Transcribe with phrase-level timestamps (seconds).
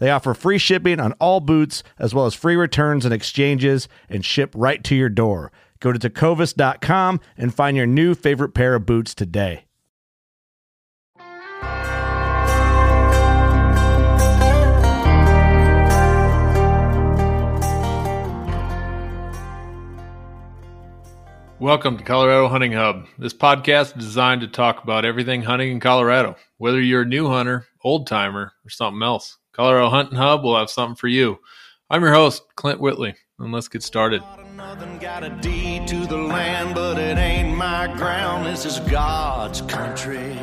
[0.00, 4.24] They offer free shipping on all boots, as well as free returns and exchanges, and
[4.24, 5.52] ship right to your door.
[5.78, 9.66] Go to tecovas.com and find your new favorite pair of boots today.
[21.58, 23.04] Welcome to Colorado Hunting Hub.
[23.18, 27.28] This podcast is designed to talk about everything hunting in Colorado, whether you're a new
[27.28, 29.36] hunter, old timer, or something else.
[29.60, 31.38] Colorado Hunting Hub will have something for you.
[31.90, 34.22] I'm your host, Clint Whitley, and let's get started.
[35.00, 38.46] Got a deed to the land, but it ain't my ground.
[38.46, 40.34] This is God's country.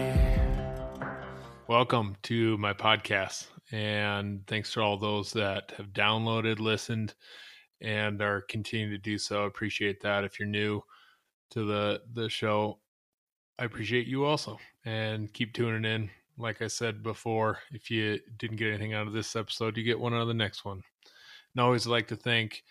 [1.67, 7.15] Welcome to my podcast, and thanks to all those that have downloaded, listened,
[7.81, 9.45] and are continuing to do so.
[9.45, 10.25] I appreciate that.
[10.25, 10.83] If you're new,
[11.49, 12.77] to the the show.
[13.57, 16.11] I appreciate you also, and keep tuning in.
[16.37, 19.99] Like I said before, if you didn't get anything out of this episode, you get
[19.99, 20.81] one out of the next one.
[21.53, 22.63] And I always like to thank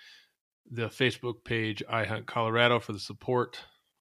[0.71, 3.59] the Facebook page I Hunt Colorado for the support.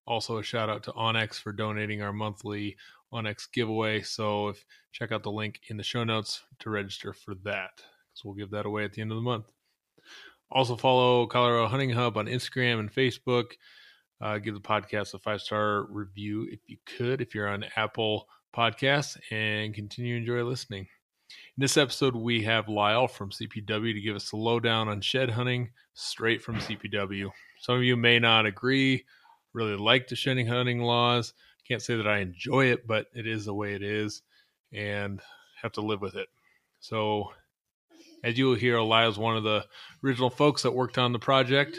[0.07, 2.77] Also, a shout out to OnX for donating our monthly
[3.11, 4.01] OnX giveaway.
[4.01, 8.23] So, if check out the link in the show notes to register for that, because
[8.23, 9.51] we'll give that away at the end of the month.
[10.51, 13.53] Also, follow Colorado Hunting Hub on Instagram and Facebook.
[14.21, 18.27] Uh, give the podcast a five star review if you could, if you're on Apple
[18.55, 20.87] Podcasts, and continue to enjoy listening.
[21.29, 25.29] In this episode, we have Lyle from CPW to give us a lowdown on shed
[25.29, 27.29] hunting straight from CPW.
[27.59, 29.03] Some of you may not agree,
[29.51, 31.33] really like the shedding hunting laws.
[31.67, 34.21] Can't say that I enjoy it, but it is the way it is
[34.71, 35.19] and
[35.61, 36.27] have to live with it.
[36.79, 37.33] So,
[38.23, 39.65] as you will hear, Lyle's one of the
[40.01, 41.77] original folks that worked on the project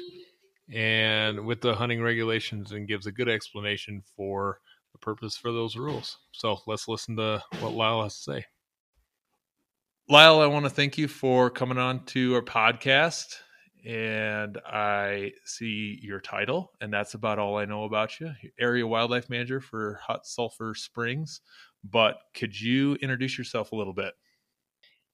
[0.72, 4.60] and with the hunting regulations and gives a good explanation for
[4.96, 6.18] the purpose for those rules.
[6.32, 8.44] So let's listen to what Lyle has to say.
[10.08, 13.36] Lyle, I want to thank you for coming on to our podcast.
[13.84, 18.32] And I see your title, and that's about all I know about you.
[18.58, 21.40] Area Wildlife Manager for Hot Sulphur Springs.
[21.84, 24.14] But could you introduce yourself a little bit?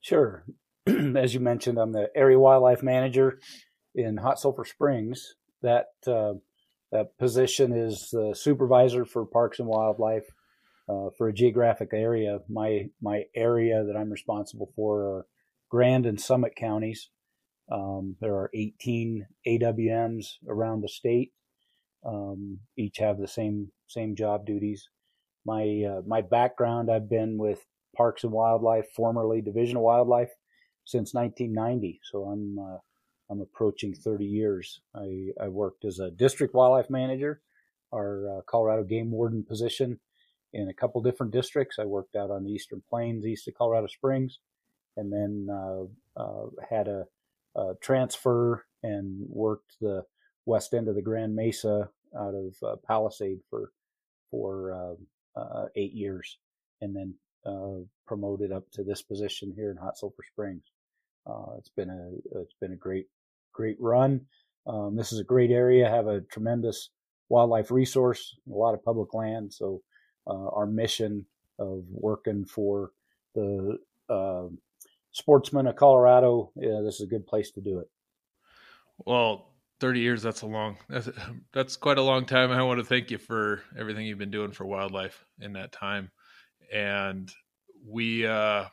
[0.01, 0.43] Sure.
[0.87, 3.39] As you mentioned, I'm the Area Wildlife Manager
[3.93, 6.33] in Hot Sulphur Springs that uh,
[6.93, 10.27] that position is the supervisor for Parks and Wildlife
[10.87, 12.39] uh, for a geographic area.
[12.47, 15.25] My my area that I'm responsible for are
[15.69, 17.09] Grand and Summit counties.
[17.71, 21.31] Um, there are 18 AWMs around the state.
[22.05, 24.87] Um, each have the same same job duties.
[25.45, 27.65] My uh, my background, I've been with
[27.97, 30.31] Parks and Wildlife, formerly Division of Wildlife,
[30.85, 32.01] since 1990.
[32.03, 32.77] So I'm uh,
[33.29, 34.81] I'm approaching 30 years.
[34.95, 37.41] I, I worked as a district wildlife manager,
[37.93, 39.99] our uh, Colorado game warden position
[40.53, 41.79] in a couple different districts.
[41.79, 44.39] I worked out on the Eastern Plains, east of Colorado Springs,
[44.97, 45.83] and then uh,
[46.19, 47.05] uh, had a,
[47.55, 50.03] a, transfer and worked the
[50.45, 53.71] west end of the Grand Mesa out of uh, Palisade for
[54.29, 54.97] for
[55.35, 56.37] uh, uh, eight years,
[56.81, 57.15] and then
[58.05, 60.63] promoted up to this position here in Hot Sulphur Springs.
[61.25, 63.07] Uh, it's been a it's been a great
[63.53, 64.21] great run.
[64.67, 65.89] Um, this is a great area.
[65.89, 66.89] Have a tremendous
[67.29, 69.53] wildlife resource, a lot of public land.
[69.53, 69.81] So
[70.27, 71.25] uh, our mission
[71.59, 72.91] of working for
[73.35, 73.77] the
[74.09, 74.47] uh,
[75.11, 77.89] sportsmen of Colorado, yeah, this is a good place to do it.
[78.97, 81.09] Well, 30 years that's a long that's,
[81.51, 84.51] that's quite a long time i want to thank you for everything you've been doing
[84.51, 86.09] for wildlife in that time
[86.71, 87.33] and
[87.85, 88.63] we uh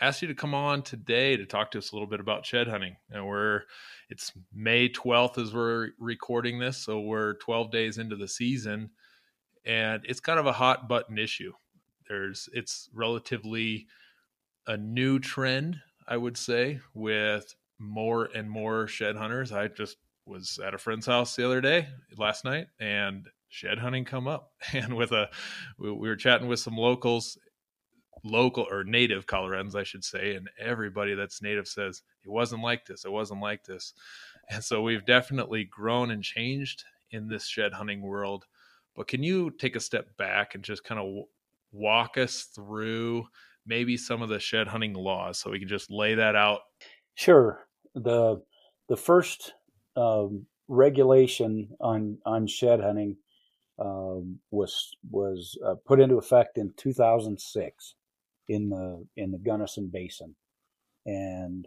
[0.00, 2.68] asked you to come on today to talk to us a little bit about shed
[2.68, 2.96] hunting.
[3.10, 3.62] And we're
[4.10, 8.90] it's may 12th as we're recording this so we're 12 days into the season
[9.66, 11.52] and it's kind of a hot button issue.
[12.08, 13.86] There's it's relatively
[14.66, 19.52] a new trend i would say with more and more shed hunters.
[19.52, 19.96] I just
[20.26, 24.52] was at a friend's house the other day last night and shed hunting come up
[24.72, 25.30] and with a
[25.78, 27.38] we, we were chatting with some locals
[28.24, 32.84] local or native coloradans i should say and everybody that's native says it wasn't like
[32.84, 33.94] this it wasn't like this.
[34.50, 38.46] And so we've definitely grown and changed in this shed hunting world.
[38.94, 41.26] But can you take a step back and just kind of w-
[41.72, 43.26] walk us through
[43.66, 46.60] maybe some of the shed hunting laws so we can just lay that out?
[47.14, 47.66] Sure.
[47.94, 48.42] The
[48.88, 49.52] the first
[49.96, 53.16] um, regulation on on shed hunting
[53.78, 57.94] um, was was uh, put into effect in 2006
[58.48, 60.34] in the in the Gunnison Basin,
[61.06, 61.66] and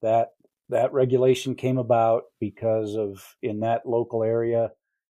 [0.00, 0.30] that
[0.68, 4.70] that regulation came about because of in that local area,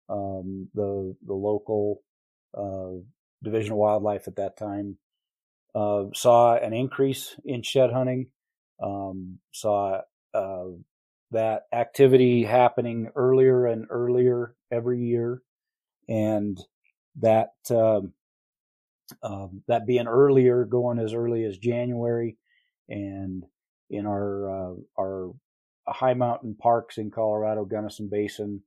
[0.10, 2.02] um, the the local
[2.58, 3.02] uh,
[3.44, 4.98] Division of Wildlife at that time
[5.74, 8.28] uh, saw an increase in shed hunting,
[8.82, 10.02] um, saw
[10.34, 10.66] uh,
[11.32, 15.42] that activity happening earlier and earlier every year,
[16.08, 16.60] and
[17.22, 18.14] that um,
[19.24, 22.38] um, that being earlier, going as early as January,
[22.90, 23.44] and
[23.90, 25.32] in our uh, our
[25.88, 28.62] high mountain parks in Colorado, Gunnison Basin,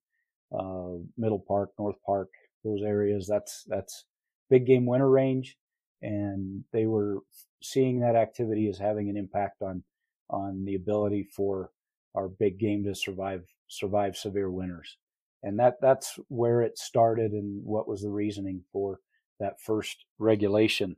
[0.57, 2.29] uh, Middle Park, North Park,
[2.65, 3.27] those areas.
[3.27, 4.05] That's that's
[4.51, 5.57] big game winter range,
[6.03, 7.19] and they were
[7.63, 9.83] seeing that activity as having an impact on
[10.31, 11.71] on the ability for
[12.15, 14.97] our big game to survive survive severe winters.
[15.43, 19.01] And that that's where it started and what was the reasoning for
[19.41, 20.97] that first regulation.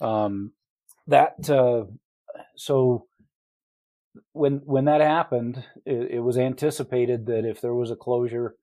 [0.00, 0.52] Um,
[1.06, 1.84] that uh,
[2.56, 3.06] so
[4.32, 8.56] when when that happened, it, it, was anticipated that if there was a closure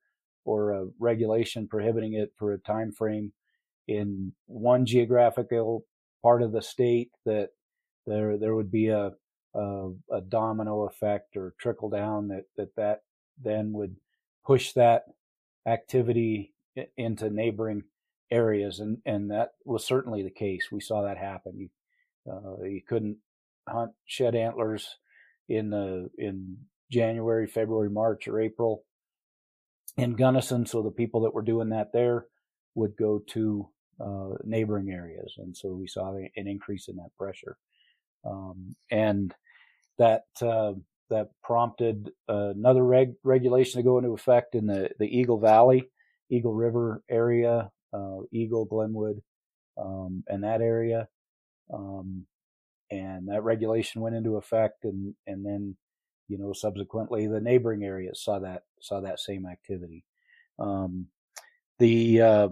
[0.44, 3.32] or a regulation prohibiting it for a time frame
[3.88, 5.84] in one geographical
[6.22, 7.50] part of the state, that
[8.06, 9.12] there there would be a
[9.54, 13.02] a, a domino effect or trickle down that that that
[13.42, 13.96] then would
[14.44, 15.04] push that
[15.66, 16.52] activity
[16.96, 17.82] into neighboring
[18.34, 20.68] areas, and and that was certainly the case.
[20.72, 21.58] We saw that happen.
[21.58, 21.68] You
[22.30, 23.18] uh, you couldn't
[23.68, 24.96] hunt shed antlers
[25.48, 26.58] in the in
[26.90, 28.84] January, February, March, or April
[29.96, 30.66] in Gunnison.
[30.66, 32.26] So the people that were doing that there
[32.74, 33.68] would go to
[34.00, 37.56] uh, neighboring areas, and so we saw an increase in that pressure.
[38.24, 39.34] Um, and
[39.98, 40.72] that uh,
[41.10, 45.88] that prompted another reg- regulation to go into effect in the the Eagle Valley,
[46.30, 47.70] Eagle River area,
[48.32, 49.22] Eagle, Glenwood,
[49.76, 51.08] um, and that area.
[51.72, 52.26] Um,
[52.90, 55.76] and that regulation went into effect, and and then
[56.28, 60.04] you know subsequently the neighboring areas saw that saw that same activity.
[60.58, 61.06] Um,
[61.78, 62.48] the uh,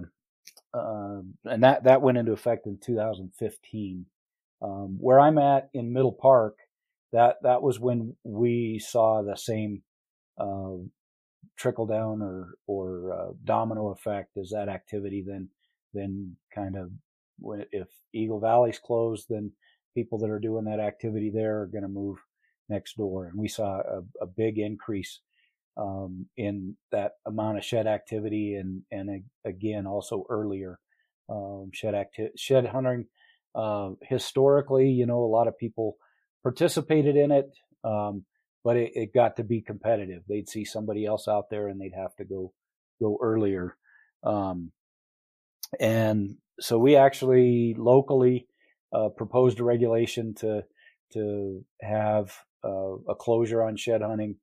[0.75, 4.07] uh, and that that went into effect in 2015.
[4.63, 6.57] Um, where I'm at in Middle Park,
[7.13, 9.83] that that was when we saw the same
[10.39, 10.77] uh,
[11.57, 15.49] trickle down or or uh, domino effect as that activity then
[15.95, 16.91] then kind of
[17.73, 19.53] if Eagle Valley's closed, then
[19.95, 22.19] people that are doing that activity there are going to move
[22.69, 25.21] next door, and we saw a, a big increase
[25.77, 30.79] um, in that amount of shed activity, and and again also earlier
[31.29, 33.07] um, shed acti- shed hunting.
[33.55, 35.97] Uh, historically, you know, a lot of people
[36.43, 37.51] participated in it,
[37.85, 38.25] um,
[38.65, 40.23] but it, it, got to be competitive.
[40.29, 42.53] They'd see somebody else out there, and they'd have to go
[43.01, 43.77] go earlier.
[44.23, 44.73] Um,
[45.81, 48.47] and so we actually locally
[48.93, 50.65] uh, proposed a regulation to
[51.13, 54.37] to have uh, a closure on shed hunting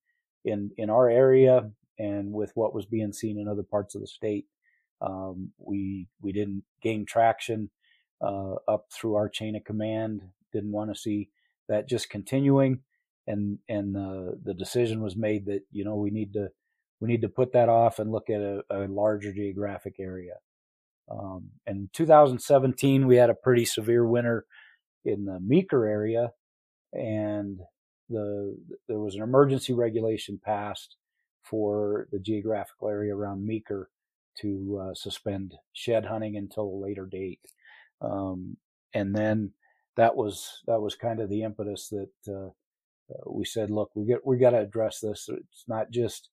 [0.45, 4.07] in in our area and with what was being seen in other parts of the
[4.07, 4.45] state.
[5.01, 7.69] Um, we we didn't gain traction
[8.21, 10.21] uh, up through our chain of command.
[10.51, 11.29] Didn't want to see
[11.67, 12.79] that just continuing,
[13.29, 16.49] and and the the decision was made that you know we need to
[16.99, 20.33] we need to put that off and look at a, a larger geographic area.
[21.09, 24.45] Um, in 2017, we had a pretty severe winter
[25.05, 26.31] in the Meeker area,
[26.91, 27.61] and
[28.09, 28.57] the
[28.87, 30.97] there was an emergency regulation passed
[31.43, 33.89] for the geographical area around Meeker
[34.41, 37.41] to uh, suspend shed hunting until a later date.
[38.01, 38.57] Um,
[38.93, 39.51] and then
[39.97, 42.49] that was that was kind of the impetus that uh,
[43.25, 45.29] we said, look, we get we got to address this.
[45.29, 46.29] It's not just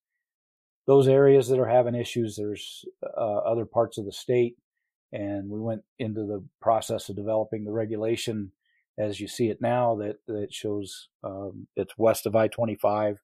[0.87, 4.55] those areas that are having issues, there's uh, other parts of the state,
[5.11, 8.51] and we went into the process of developing the regulation
[8.97, 13.17] as you see it now that that shows um, it's west of I-25,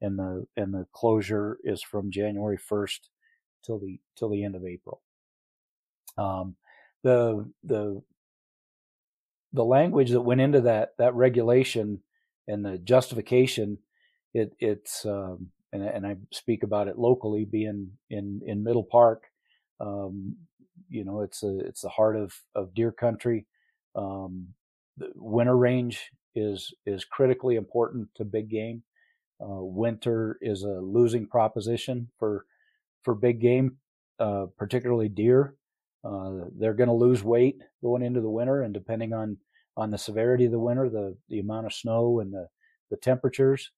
[0.00, 3.00] and the and the closure is from January 1st
[3.64, 5.00] till the till the end of April.
[6.16, 6.56] Um,
[7.02, 8.02] the the
[9.52, 12.00] the language that went into that that regulation
[12.48, 13.78] and the justification,
[14.34, 19.24] it it's um, and, and I speak about it locally, being in in Middle Park.
[19.80, 20.36] Um,
[20.88, 23.46] you know, it's a it's the heart of of deer country.
[23.94, 24.48] Um,
[24.96, 28.82] the winter range is is critically important to big game.
[29.40, 32.46] Uh, winter is a losing proposition for
[33.02, 33.76] for big game,
[34.18, 35.54] uh, particularly deer.
[36.04, 39.36] Uh, they're going to lose weight going into the winter, and depending on
[39.76, 42.48] on the severity of the winter, the the amount of snow and the
[42.90, 43.70] the temperatures,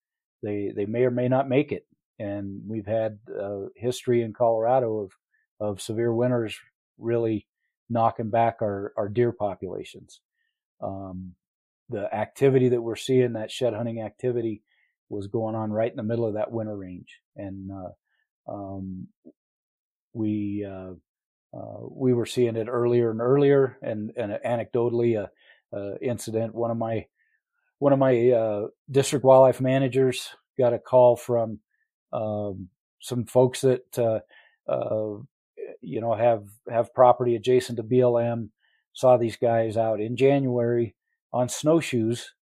[0.43, 1.87] they they may or may not make it.
[2.19, 5.13] And we've had uh, history in Colorado of
[5.61, 6.57] of severe winters
[6.99, 7.47] really
[7.91, 10.21] knocking back our our deer populations.
[10.81, 11.35] Um,
[11.91, 14.63] the activity that we're seeing, that shed hunting activity,
[15.09, 19.09] was going on right in the middle of that winter range, and uh, um,
[20.13, 20.93] we uh,
[21.57, 23.79] uh, we were seeing it earlier and earlier.
[23.83, 25.31] And, and anecdotally, a,
[25.73, 26.55] a, incident.
[26.55, 27.07] One of my
[27.79, 31.61] one of my uh, district wildlife managers got a call from
[32.13, 32.69] um,
[33.01, 34.21] some folks that uh,
[34.71, 35.19] uh,
[35.81, 38.49] you know have have property adjacent to BLM.
[38.93, 40.97] Saw these guys out in January
[41.33, 42.33] on snowshoes,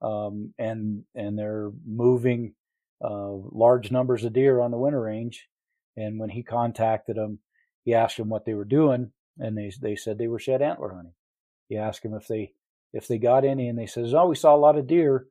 [0.00, 2.54] um, and and they're moving
[3.02, 5.48] uh, large numbers of deer on the winter range.
[5.96, 7.38] And when he contacted them,
[7.84, 10.94] he asked them what they were doing, and they they said they were shed antler
[10.94, 11.14] hunting.
[11.68, 12.52] He asked them if they
[12.94, 15.26] if they got any, and they says, "Oh, we saw a lot of deer,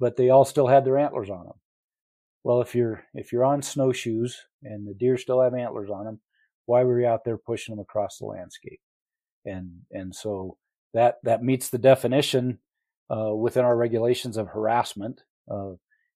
[0.00, 1.60] but they all still had their antlers on them."
[2.44, 6.20] Well, if you're if you're on snowshoes and the deer still have antlers on them,
[6.64, 8.80] why were you out there pushing them across the landscape?
[9.44, 10.56] And and so
[10.94, 12.58] that that meets the definition
[13.10, 15.22] uh, within our regulations of harassment.
[15.50, 15.72] Uh,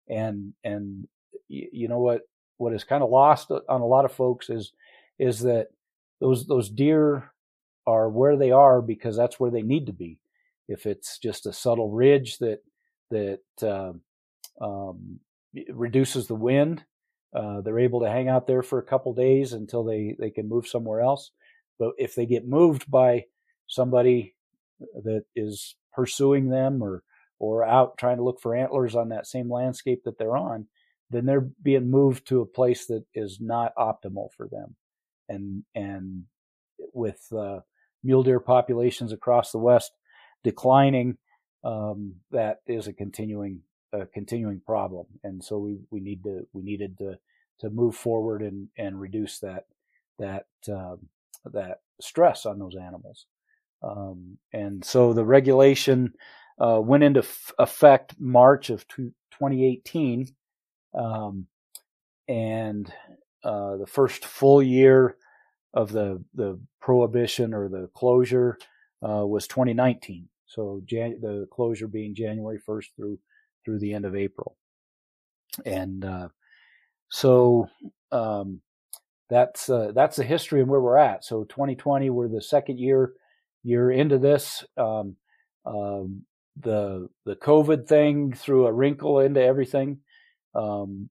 [0.08, 1.06] and and
[1.48, 2.22] you know what
[2.58, 4.72] what is kind of lost on a lot of folks is
[5.18, 5.68] is that
[6.20, 7.32] those those deer
[7.86, 10.18] are where they are because that's where they need to be.
[10.68, 12.60] If it's just a subtle ridge that
[13.10, 13.92] that uh,
[14.64, 15.20] um,
[15.68, 16.84] reduces the wind,
[17.34, 20.48] uh, they're able to hang out there for a couple days until they they can
[20.48, 21.30] move somewhere else.
[21.78, 23.24] But if they get moved by
[23.66, 24.34] somebody
[25.04, 27.02] that is pursuing them or
[27.38, 30.66] or out trying to look for antlers on that same landscape that they're on,
[31.10, 34.76] then they're being moved to a place that is not optimal for them.
[35.28, 36.24] And and
[36.94, 37.60] with uh,
[38.04, 39.92] mule deer populations across the West
[40.44, 41.16] declining,
[41.64, 43.60] um, that is a continuing
[43.92, 45.06] a continuing problem.
[45.22, 47.18] And so we, we need to we needed to
[47.60, 49.66] to move forward and and reduce that
[50.18, 51.08] that um,
[51.52, 53.26] that stress on those animals.
[53.82, 56.12] Um, and so the regulation
[56.58, 60.28] uh, went into f- effect March of 2018,
[60.94, 61.46] um,
[62.28, 62.92] and
[63.42, 65.16] uh, the first full year
[65.74, 68.58] of the the prohibition or the closure
[69.02, 70.28] uh, was 2019.
[70.54, 73.18] So Jan- the closure being January 1st through
[73.64, 74.56] through the end of April,
[75.64, 76.28] and uh,
[77.08, 77.68] so
[78.10, 78.60] um,
[79.30, 81.24] that's uh, that's the history and where we're at.
[81.24, 83.12] So 2020, we're the second year
[83.62, 84.64] year into this.
[84.76, 85.16] Um,
[85.64, 86.24] um,
[86.60, 89.98] the the COVID thing threw a wrinkle into everything.
[90.54, 91.08] Um,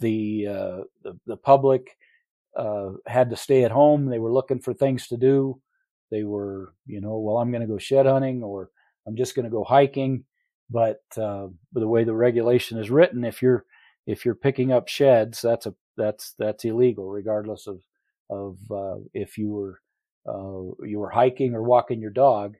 [0.00, 1.96] the, uh, the, the public
[2.56, 4.06] uh, had to stay at home.
[4.06, 5.60] They were looking for things to do.
[6.10, 8.70] They were, you know, well, I'm going to go shed hunting or
[9.10, 10.24] I'm just going to go hiking.
[10.70, 13.64] But uh, the way the regulation is written, if you're
[14.06, 17.82] if you're picking up sheds, that's a that's that's illegal, regardless of
[18.30, 19.80] of uh, if you were
[20.28, 22.56] uh, you were hiking or walking your dog.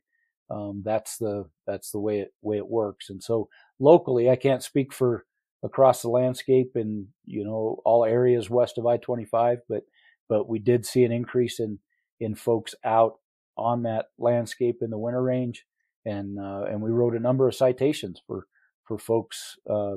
[0.50, 3.10] Um, that's the that's the way it way it works.
[3.10, 5.24] And so locally, I can't speak for
[5.62, 9.84] across the landscape in you know all areas west of I-25, but
[10.28, 11.78] but we did see an increase in
[12.18, 13.18] in folks out
[13.56, 15.64] on that landscape in the winter range,
[16.10, 18.46] and uh, and we wrote a number of citations for
[18.84, 19.96] for folks uh,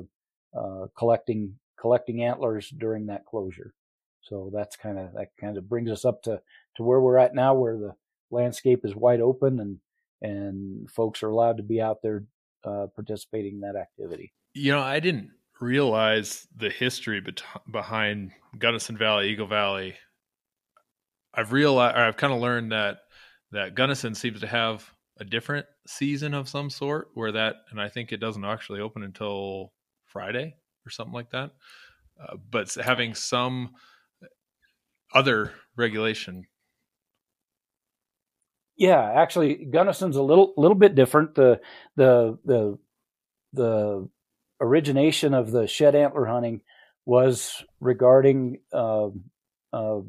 [0.56, 3.74] uh, collecting collecting antlers during that closure.
[4.22, 6.40] So that's kind of that kind of brings us up to
[6.76, 7.94] to where we're at now, where the
[8.30, 9.78] landscape is wide open and
[10.22, 12.24] and folks are allowed to be out there
[12.64, 14.32] uh, participating in that activity.
[14.54, 15.30] You know, I didn't
[15.60, 19.94] realize the history bet- behind Gunnison Valley, Eagle Valley.
[21.34, 22.98] I've realized, I've kind of learned that
[23.52, 27.88] that Gunnison seems to have a different season of some sort, where that, and I
[27.88, 29.72] think it doesn't actually open until
[30.06, 30.56] Friday
[30.86, 31.52] or something like that.
[32.20, 33.70] Uh, but having some
[35.12, 36.46] other regulation.
[38.76, 41.34] Yeah, actually, Gunnison's a little little bit different.
[41.34, 41.60] The
[41.96, 42.78] the the
[43.52, 44.08] the
[44.60, 46.62] origination of the shed antler hunting
[47.06, 49.08] was regarding uh,
[49.72, 50.00] uh,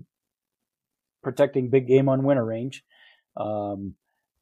[1.21, 2.83] protecting big game on winter range.
[3.37, 3.95] Um,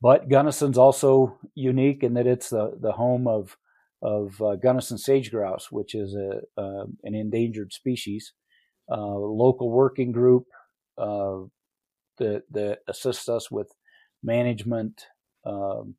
[0.03, 3.57] but Gunnison's also unique in that it's the, the home of
[4.01, 8.33] of uh, Gunnison sage grouse, which is a uh, an endangered species.
[8.91, 10.47] Uh, local working group
[10.97, 11.39] uh,
[12.17, 13.71] that that assists us with
[14.21, 15.05] management
[15.45, 15.95] um,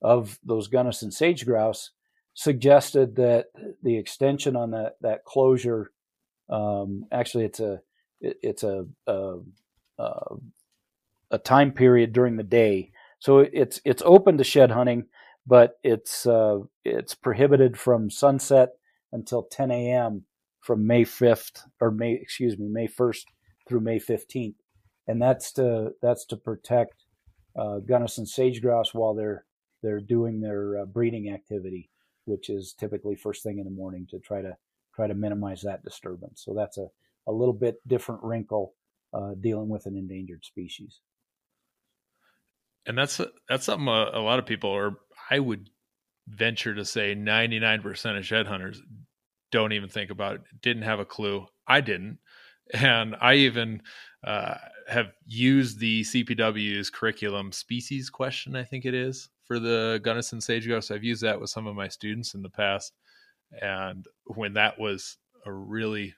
[0.00, 1.90] of those Gunnison sage grouse
[2.34, 3.46] suggested that
[3.82, 5.90] the extension on that that closure
[6.48, 7.80] um, actually it's a
[8.20, 9.38] it, it's a, a,
[11.32, 15.04] a time period during the day so it's it's open to shed hunting
[15.46, 18.70] but it's uh, it's prohibited from sunset
[19.12, 20.24] until 10 a.m.
[20.60, 23.24] from May 5th or May excuse me May 1st
[23.68, 24.56] through May 15th,
[25.06, 27.04] and that's to that's to protect
[27.56, 29.44] uh, Gunnison sage grouse while they're
[29.82, 31.90] they're doing their uh, breeding activity
[32.26, 34.56] which is typically first thing in the morning to try to
[34.94, 36.42] try to minimize that disturbance.
[36.44, 36.86] So that's a,
[37.26, 38.74] a little bit different wrinkle
[39.12, 41.00] uh, dealing with an endangered species.
[42.86, 44.98] And that's that's something a, a lot of people, or
[45.30, 45.68] I would
[46.26, 48.80] venture to say, ninety nine percent of shed hunters
[49.52, 50.40] don't even think about it.
[50.62, 51.46] Didn't have a clue.
[51.66, 52.18] I didn't,
[52.72, 53.82] and I even
[54.24, 54.54] uh,
[54.88, 58.56] have used the CPW's curriculum species question.
[58.56, 60.90] I think it is for the Gunnison sage grouse.
[60.90, 62.92] I've used that with some of my students in the past.
[63.60, 66.14] And when that was a really,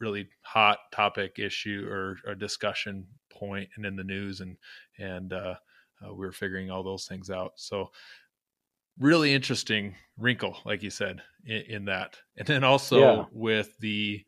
[0.00, 4.56] really hot topic issue or, a discussion point and in the news and,
[4.98, 5.54] and, uh,
[6.04, 7.52] uh, we were figuring all those things out.
[7.56, 7.90] So
[8.98, 12.16] really interesting wrinkle, like you said, in, in that.
[12.36, 13.24] And then also yeah.
[13.32, 14.24] with the,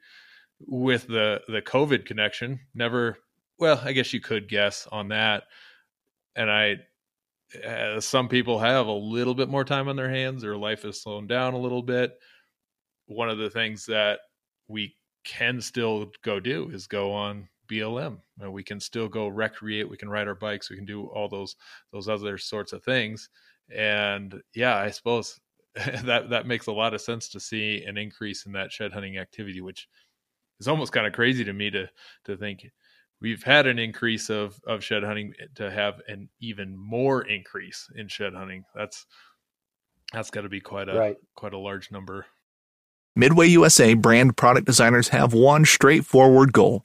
[0.61, 3.19] with the, the COVID connection, never,
[3.59, 5.45] well, I guess you could guess on that.
[6.37, 6.77] And I
[7.67, 11.03] uh, some people have a little bit more time on their hands their life is
[11.03, 12.17] slowing down a little bit
[13.07, 14.21] one of the things that
[14.69, 19.89] we can still go do is go on blm uh, we can still go recreate
[19.89, 21.57] we can ride our bikes we can do all those
[21.93, 23.29] those other sorts of things.
[23.75, 25.39] And yeah i suppose
[26.05, 29.19] that that makes a lot of sense to see an increase in that shed hunting
[29.19, 29.89] activity which
[30.59, 31.89] is almost kind of crazy to me to
[32.25, 32.67] to think
[33.21, 38.09] we've had an increase of of shed hunting to have an even more increase in
[38.09, 38.65] shed hunting.
[38.75, 39.07] That's
[40.13, 41.17] that's got to be quite a right.
[41.37, 42.27] quite a large number.
[43.17, 46.85] Midway usa brand product designers have one straightforward goal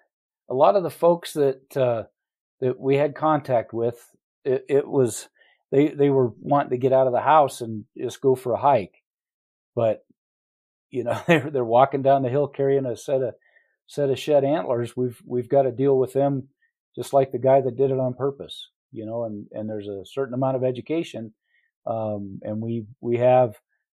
[0.51, 2.03] a lot of the folks that uh,
[2.59, 3.97] that we had contact with,
[4.43, 5.29] it, it was
[5.71, 8.59] they they were wanting to get out of the house and just go for a
[8.59, 9.01] hike,
[9.75, 10.05] but
[10.89, 13.33] you know they're they're walking down the hill carrying a set of
[13.91, 16.47] set of shed antlers, we've we've got to deal with them
[16.95, 19.25] just like the guy that did it on purpose, you know.
[19.25, 21.33] And and there's a certain amount of education,
[21.85, 23.55] um, and we we have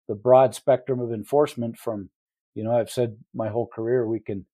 [0.07, 2.09] the broad spectrum of enforcement from,
[2.55, 4.45] you know, I've said my whole career we can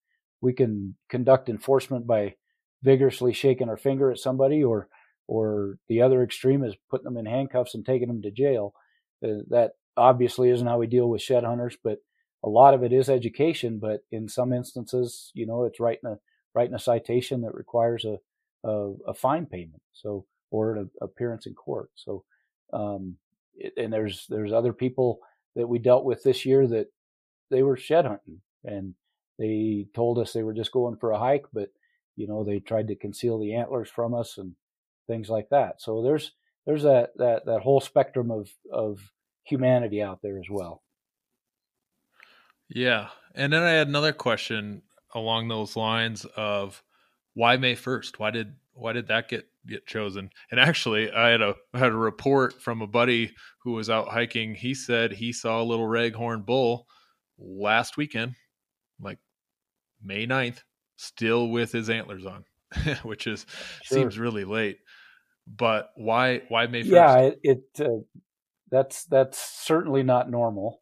[0.42, 2.36] we can conduct enforcement by
[2.82, 4.88] vigorously shaking our finger at somebody, or
[5.28, 8.74] or the other extreme is putting them in handcuffs and taking them to jail.
[9.24, 12.00] Uh, that obviously isn't how we deal with shed hunters, but
[12.44, 16.18] a lot of it is education, but in some instances, you know, it's writing a
[16.56, 18.18] writing a citation that requires a
[18.68, 21.92] a, a fine payment, so or an appearance in court.
[21.96, 22.24] So,
[22.74, 23.16] um,
[23.56, 25.20] it, and there's there's other people
[25.56, 26.88] that we dealt with this year that
[27.52, 28.94] they were shed hunting and
[29.40, 31.70] they told us they were just going for a hike, but
[32.16, 34.54] you know they tried to conceal the antlers from us and
[35.08, 35.82] things like that.
[35.82, 36.34] So there's
[36.68, 39.00] there's that that that whole spectrum of of
[39.44, 40.84] humanity out there as well.
[42.70, 43.08] Yeah.
[43.34, 44.84] And then I had another question
[45.16, 46.84] along those lines of
[47.34, 48.20] why May 1st?
[48.20, 50.30] Why did why did that get get chosen?
[50.52, 54.10] And actually, I had a I had a report from a buddy who was out
[54.10, 54.56] hiking.
[54.56, 56.88] He said he saw a little raghorn bull
[57.38, 58.36] last weekend,
[59.00, 59.18] like
[60.04, 60.60] May 9th,
[60.98, 62.46] still with his antlers on,
[63.04, 63.46] which is
[63.84, 64.00] sure.
[64.00, 64.78] seems really late.
[65.48, 66.90] But why why May 1st?
[66.90, 68.02] Yeah, it, it uh,
[68.70, 70.80] that's that's certainly not normal.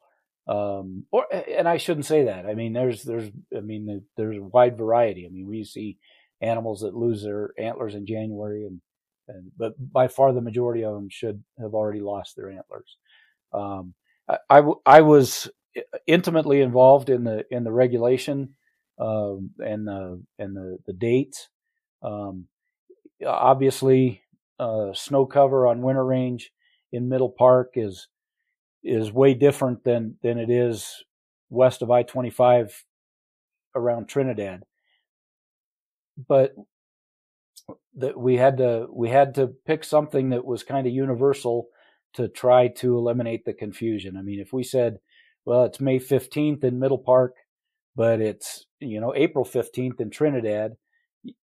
[0.48, 2.46] Um, or and I shouldn't say that.
[2.46, 5.26] I mean, there's there's I mean there's a wide variety.
[5.26, 5.98] I mean, we see
[6.42, 8.82] animals that lose their antlers in January, and,
[9.28, 12.98] and but by far the majority of them should have already lost their antlers.
[13.54, 13.94] Um,
[14.28, 15.50] I, I, I, was
[16.06, 18.56] intimately involved in the in the regulation
[19.00, 21.50] um, and the and the the dates.
[22.02, 22.48] Um,
[23.26, 24.22] obviously,
[24.60, 26.52] uh, snow cover on winter range
[26.92, 28.08] in Middle Park is
[28.84, 31.04] is way different than than it is
[31.50, 32.84] west of I twenty five
[33.76, 34.64] around Trinidad.
[36.28, 36.56] But
[37.96, 41.68] that we had to we had to pick something that was kind of universal
[42.14, 44.18] to try to eliminate the confusion.
[44.18, 45.00] I mean, if we said,
[45.46, 47.36] well, it's May 15th in Middle Park,
[47.98, 50.78] but it's, you know, April 15th in Trinidad,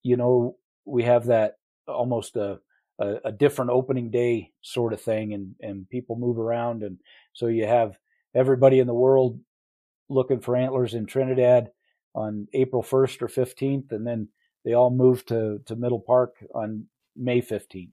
[0.02, 1.54] you know, we have that
[1.88, 2.58] almost a,
[2.98, 6.82] a, a different opening day sort of thing and, and people move around.
[6.82, 6.98] And
[7.32, 7.96] so you have
[8.34, 9.40] everybody in the world
[10.10, 11.68] looking for antlers in Trinidad
[12.14, 13.90] on April 1st or 15th.
[13.90, 14.28] And then
[14.66, 17.92] they all move to, to Middle Park on May 15th.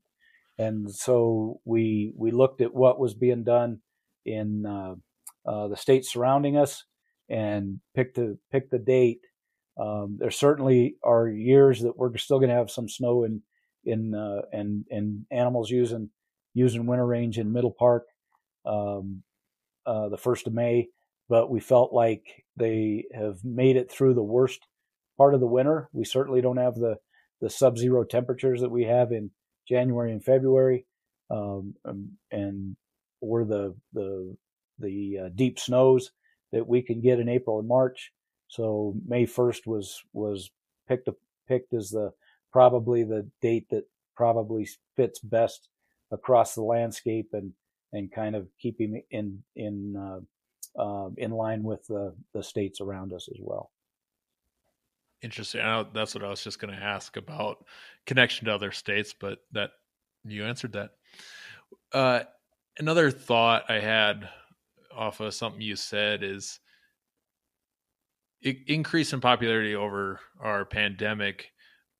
[0.57, 3.79] And so we, we looked at what was being done
[4.25, 4.95] in uh,
[5.49, 6.83] uh, the states surrounding us
[7.31, 9.21] and pick the, picked the date.
[9.79, 13.41] Um, there certainly are years that we're still going to have some snow in
[13.83, 16.09] in uh, and and animals using
[16.53, 18.05] using winter range in Middle Park
[18.65, 19.23] um,
[19.85, 20.89] uh, the first of May,
[21.29, 24.59] but we felt like they have made it through the worst
[25.17, 25.89] part of the winter.
[25.93, 26.97] We certainly don't have the
[27.39, 29.31] the sub-zero temperatures that we have in
[29.67, 30.85] January and February,
[31.31, 31.75] um
[32.29, 32.75] and
[33.21, 34.35] or the the
[34.77, 36.11] the uh, deep snows
[36.51, 38.11] that we can get in April and March.
[38.47, 40.51] So May 1st was was
[40.87, 41.09] picked
[41.47, 42.11] picked as the
[42.51, 43.85] probably the date that
[44.15, 45.69] probably fits best
[46.11, 47.53] across the landscape and
[47.93, 50.19] and kind of keeping in in uh,
[50.81, 53.71] uh, in line with the the states around us as well.
[55.21, 55.61] Interesting.
[55.61, 57.65] I that's what I was just going to ask about
[58.05, 59.71] connection to other states, but that
[60.25, 60.91] you answered that.
[61.93, 62.21] Uh,
[62.77, 64.29] another thought I had
[64.95, 66.59] off of something you said is
[68.41, 71.51] increase in popularity over our pandemic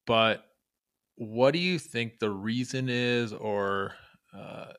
[0.07, 0.45] but
[1.15, 3.93] what do you think the reason is, or
[4.35, 4.73] uh,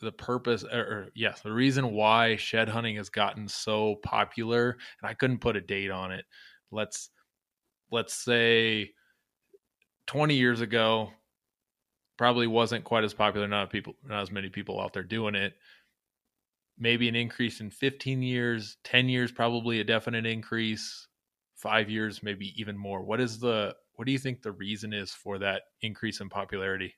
[0.00, 4.70] the purpose, or, or yes, the reason why shed hunting has gotten so popular?
[5.00, 6.24] And I couldn't put a date on it.
[6.72, 7.10] Let's
[7.92, 8.90] let's say
[10.08, 11.10] 20 years ago
[12.16, 15.54] probably wasn't quite as popular not people not as many people out there doing it
[16.78, 21.08] maybe an increase in 15 years 10 years probably a definite increase
[21.56, 25.10] 5 years maybe even more what is the what do you think the reason is
[25.10, 26.94] for that increase in popularity?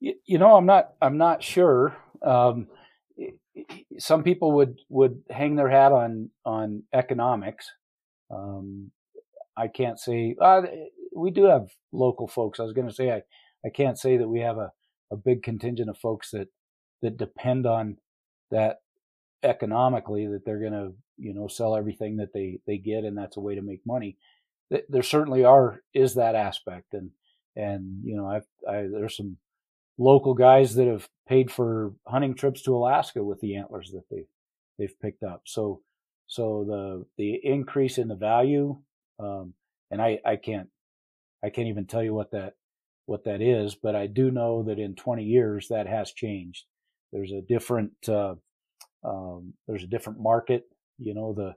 [0.00, 0.94] You, you know, I'm not.
[1.00, 1.96] I'm not sure.
[2.22, 2.68] Um,
[3.98, 7.70] some people would would hang their hat on on economics.
[8.30, 8.90] Um,
[9.56, 10.62] I can't say uh,
[11.14, 12.58] we do have local folks.
[12.58, 13.22] I was going to say I
[13.64, 14.72] I can't say that we have a
[15.12, 16.48] a big contingent of folks that
[17.02, 17.98] that depend on
[18.54, 18.78] that
[19.42, 23.36] economically that they're going to you know sell everything that they they get and that's
[23.36, 24.16] a way to make money
[24.88, 27.10] there certainly are is that aspect, and
[27.56, 29.38] and you know I've I, there's some
[29.98, 34.24] local guys that have paid for hunting trips to Alaska with the antlers that they
[34.78, 35.42] they've picked up.
[35.46, 35.82] So
[36.26, 38.78] so the the increase in the value,
[39.18, 39.54] um,
[39.90, 40.68] and I I can't
[41.42, 42.54] I can't even tell you what that
[43.06, 46.64] what that is, but I do know that in 20 years that has changed.
[47.12, 48.36] There's a different uh,
[49.04, 50.64] um, there's a different market.
[50.98, 51.54] You know the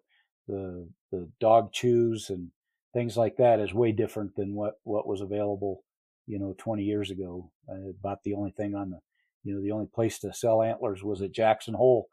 [0.47, 2.51] the the dog chews and
[2.93, 5.83] things like that is way different than what what was available
[6.25, 8.99] you know 20 years ago uh, about the only thing on the
[9.43, 12.07] you know the only place to sell antlers was at jackson hole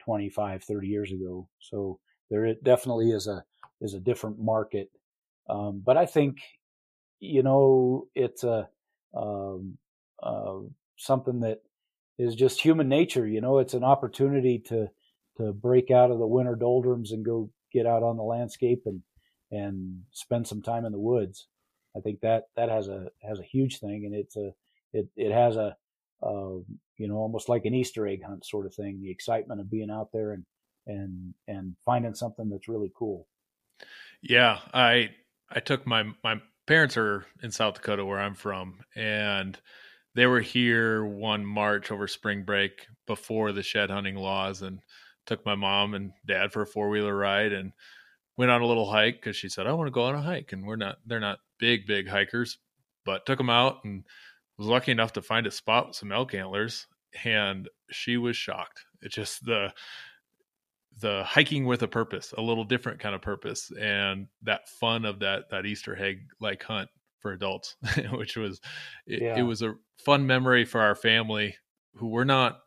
[0.00, 1.98] 25 30 years ago so
[2.30, 3.44] there it definitely is a
[3.80, 4.90] is a different market
[5.48, 6.38] um, but i think
[7.20, 8.68] you know it's a
[9.14, 9.76] um,
[10.22, 10.58] uh,
[10.96, 11.60] something that
[12.18, 14.88] is just human nature you know it's an opportunity to
[15.36, 19.02] to break out of the winter doldrums and go get out on the landscape and
[19.50, 21.48] and spend some time in the woods.
[21.96, 24.52] I think that that has a has a huge thing, and it's a
[24.92, 25.76] it it has a
[26.22, 26.58] uh,
[26.98, 29.00] you know almost like an Easter egg hunt sort of thing.
[29.00, 30.44] The excitement of being out there and
[30.86, 33.26] and and finding something that's really cool.
[34.22, 35.10] Yeah, I
[35.50, 39.58] I took my my parents are in South Dakota where I'm from, and
[40.14, 44.80] they were here one March over spring break before the shed hunting laws, and
[45.26, 47.72] took my mom and dad for a four wheeler ride and
[48.36, 50.52] went on a little hike because she said I want to go on a hike,
[50.52, 52.58] and we're not they're not big big hikers,
[53.04, 54.04] but took them out and
[54.58, 56.86] was lucky enough to find a spot with some elk antlers,
[57.24, 58.84] and she was shocked.
[59.02, 59.72] It just the
[61.00, 65.20] the hiking with a purpose, a little different kind of purpose, and that fun of
[65.20, 66.88] that that Easter egg like hunt
[67.20, 67.76] for adults,
[68.12, 68.60] which was
[69.06, 69.38] it, yeah.
[69.38, 71.54] it was a fun memory for our family
[71.94, 72.60] who were not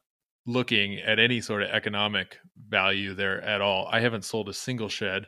[0.46, 2.38] looking at any sort of economic
[2.70, 3.88] value there at all.
[3.92, 5.28] I haven't sold a single shed.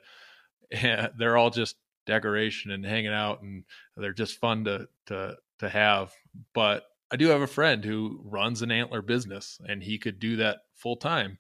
[0.72, 3.64] They're all just decoration and hanging out and
[3.98, 6.14] they're just fun to to to have.
[6.54, 10.36] But I do have a friend who runs an antler business and he could do
[10.38, 11.38] that full time.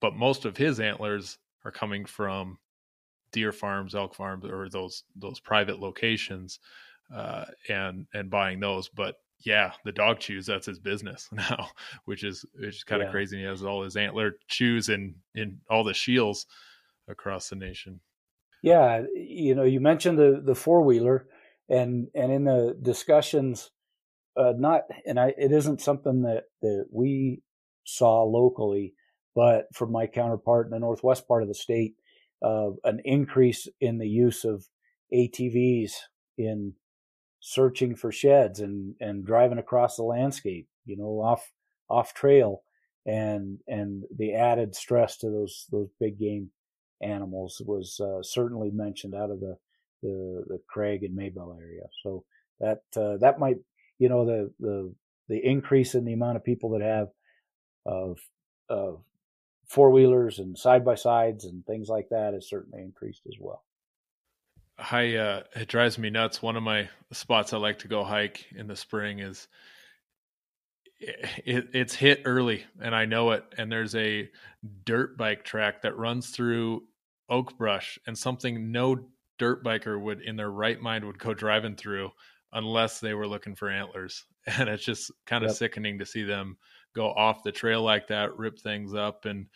[0.00, 2.58] But most of his antlers are coming from
[3.32, 6.58] deer farms, elk farms, or those those private locations,
[7.14, 8.88] uh, and and buying those.
[8.88, 11.68] But yeah, the dog chews that's his business now,
[12.04, 13.12] which is which is kind of yeah.
[13.12, 13.38] crazy.
[13.38, 16.46] He has all his antler chews in in all the shields
[17.08, 18.00] across the nation.
[18.62, 21.26] Yeah, you know, you mentioned the the four wheeler,
[21.68, 23.70] and and in the discussions,
[24.36, 27.42] uh, not and I it isn't something that that we
[27.84, 28.94] saw locally,
[29.34, 31.94] but from my counterpart in the northwest part of the state,
[32.42, 34.66] uh, an increase in the use of
[35.12, 35.92] ATVs
[36.36, 36.74] in
[37.48, 41.52] searching for sheds and and driving across the landscape, you know, off
[41.88, 42.62] off trail,
[43.06, 46.50] and and the added stress to those those big game
[47.00, 49.56] animals was uh, certainly mentioned out of the,
[50.02, 51.84] the the Craig and Maybell area.
[52.02, 52.24] So
[52.58, 53.58] that uh, that might
[54.00, 54.92] you know the the
[55.28, 57.08] the increase in the amount of people that have
[57.86, 58.18] of
[58.68, 59.04] of
[59.68, 63.62] four wheelers and side by sides and things like that has certainly increased as well.
[64.78, 66.42] I uh, it drives me nuts.
[66.42, 69.48] One of my spots I like to go hike in the spring is
[70.98, 73.44] it, it's hit early, and I know it.
[73.56, 74.28] And there's a
[74.84, 76.84] dirt bike track that runs through
[77.28, 79.08] oak brush, and something no
[79.38, 82.10] dirt biker would, in their right mind, would go driving through
[82.52, 84.24] unless they were looking for antlers.
[84.58, 85.56] And it's just kind of yep.
[85.56, 86.56] sickening to see them
[86.94, 89.46] go off the trail like that, rip things up, and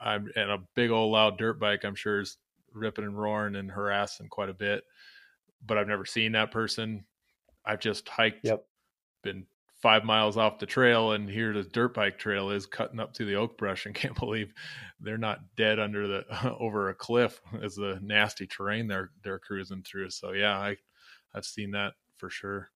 [0.00, 1.84] I'm and a big old loud dirt bike.
[1.84, 2.38] I'm sure is
[2.72, 4.84] ripping and roaring and harassing quite a bit.
[5.64, 7.04] But I've never seen that person.
[7.64, 8.64] I've just hiked, yep.
[9.22, 9.46] been
[9.80, 13.24] five miles off the trail, and here the dirt bike trail is cutting up to
[13.24, 14.52] the oak brush, and can't believe
[15.00, 19.82] they're not dead under the over a cliff as the nasty terrain they're they're cruising
[19.82, 20.10] through.
[20.10, 20.76] So yeah, I
[21.34, 22.70] I've seen that for sure.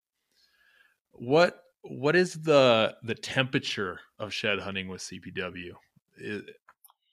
[1.12, 5.72] What what is the the temperature of shed hunting with CPW?
[6.16, 6.44] It,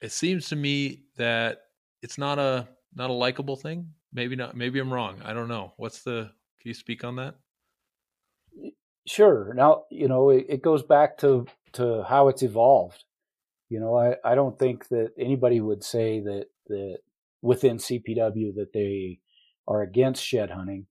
[0.02, 1.60] it seems to me that
[2.02, 3.92] it's not a not a likable thing.
[4.14, 4.56] Maybe not.
[4.56, 5.22] Maybe I'm wrong.
[5.24, 5.74] I don't know.
[5.78, 6.32] What's the?
[6.62, 7.36] Can you speak on that?
[9.08, 9.54] Sure.
[9.54, 13.04] Now you know it, it goes back to to how it's evolved.
[13.70, 16.98] You know, I I don't think that anybody would say that that
[17.42, 19.20] within CPW that they
[19.68, 20.88] are against shed hunting.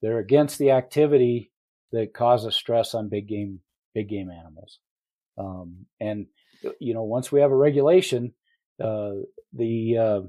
[0.00, 1.52] They're against the activity
[1.92, 3.60] that causes stress on big game
[3.94, 4.78] big game animals.
[5.36, 6.26] Um, and
[6.78, 8.32] you know, once we have a regulation,
[8.82, 9.12] uh,
[9.52, 10.20] the uh,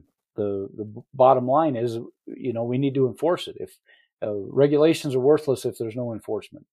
[0.41, 3.55] the the bottom line is, you know, we need to enforce it.
[3.59, 3.77] If
[4.23, 6.65] uh, regulations are worthless if there's no enforcement,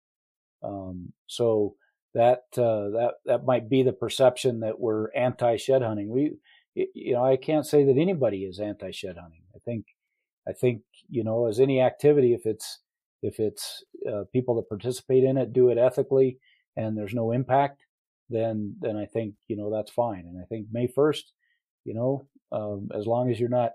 [0.62, 1.74] um, so
[2.14, 6.09] that uh, that that might be the perception that we're anti shed hunting.
[6.11, 6.33] We,
[6.74, 9.42] you know, I can't say that anybody is anti shed hunting.
[9.54, 9.87] I think,
[10.48, 12.81] I think, you know, as any activity, if it's
[13.22, 16.38] if it's uh, people that participate in it do it ethically
[16.76, 17.83] and there's no impact,
[18.31, 20.24] then then I think you know that's fine.
[20.26, 21.33] And I think May first,
[21.85, 23.72] you know, um, as long as you're not,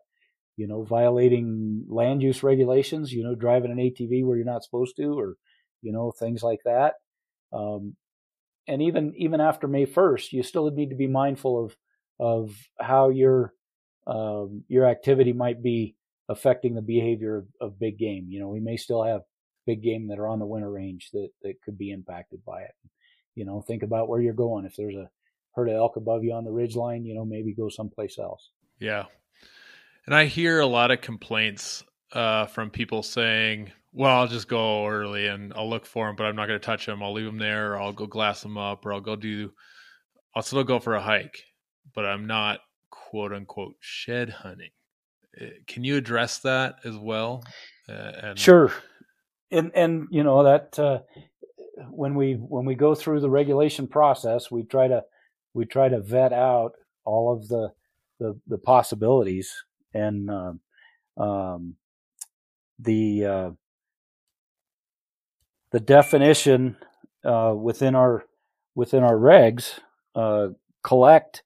[0.55, 4.95] you know, violating land use regulations, you know, driving an ATV where you're not supposed
[4.97, 5.35] to, or
[5.81, 6.93] you know, things like that.
[7.51, 7.95] Um,
[8.67, 11.75] and even even after May 1st, you still need to be mindful of
[12.19, 13.53] of how your
[14.07, 15.95] um, your activity might be
[16.29, 18.27] affecting the behavior of, of, big game.
[18.29, 19.21] You know, we may still have
[19.65, 22.71] big game that are on the winter range that that could be impacted by it.
[23.35, 24.65] You know, think about where you're going.
[24.65, 25.09] If there's a
[25.55, 28.49] herd of elk above you on the ridge line, you know, maybe go someplace else.
[28.83, 29.05] Yeah.
[30.05, 34.85] And I hear a lot of complaints uh, from people saying, well, I'll just go
[34.85, 37.01] early and I'll look for them, but I'm not going to touch them.
[37.01, 39.53] I'll leave them there, or I'll go glass them up, or I'll go do,
[40.35, 41.41] I'll still go for a hike,
[41.95, 44.71] but I'm not quote unquote shed hunting.
[45.39, 47.41] Uh, can you address that as well?
[47.87, 48.73] Uh, and- sure.
[49.49, 50.99] And, and, you know, that, uh,
[51.89, 55.03] when we, when we go through the regulation process, we try to,
[55.53, 56.73] we try to vet out
[57.05, 57.71] all of the,
[58.19, 59.53] the, the possibilities
[59.93, 60.59] and, um,
[61.17, 61.75] um
[62.79, 63.51] the, uh,
[65.73, 66.77] the definition
[67.25, 68.25] uh, within our
[68.75, 69.79] within our regs
[70.15, 70.47] uh,
[70.83, 71.43] collect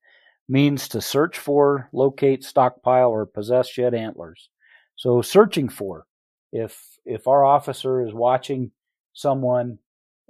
[0.50, 4.50] means to search for, locate, stockpile, or possess shed antlers.
[4.96, 6.06] So searching for,
[6.52, 8.72] if if our officer is watching
[9.14, 9.80] someone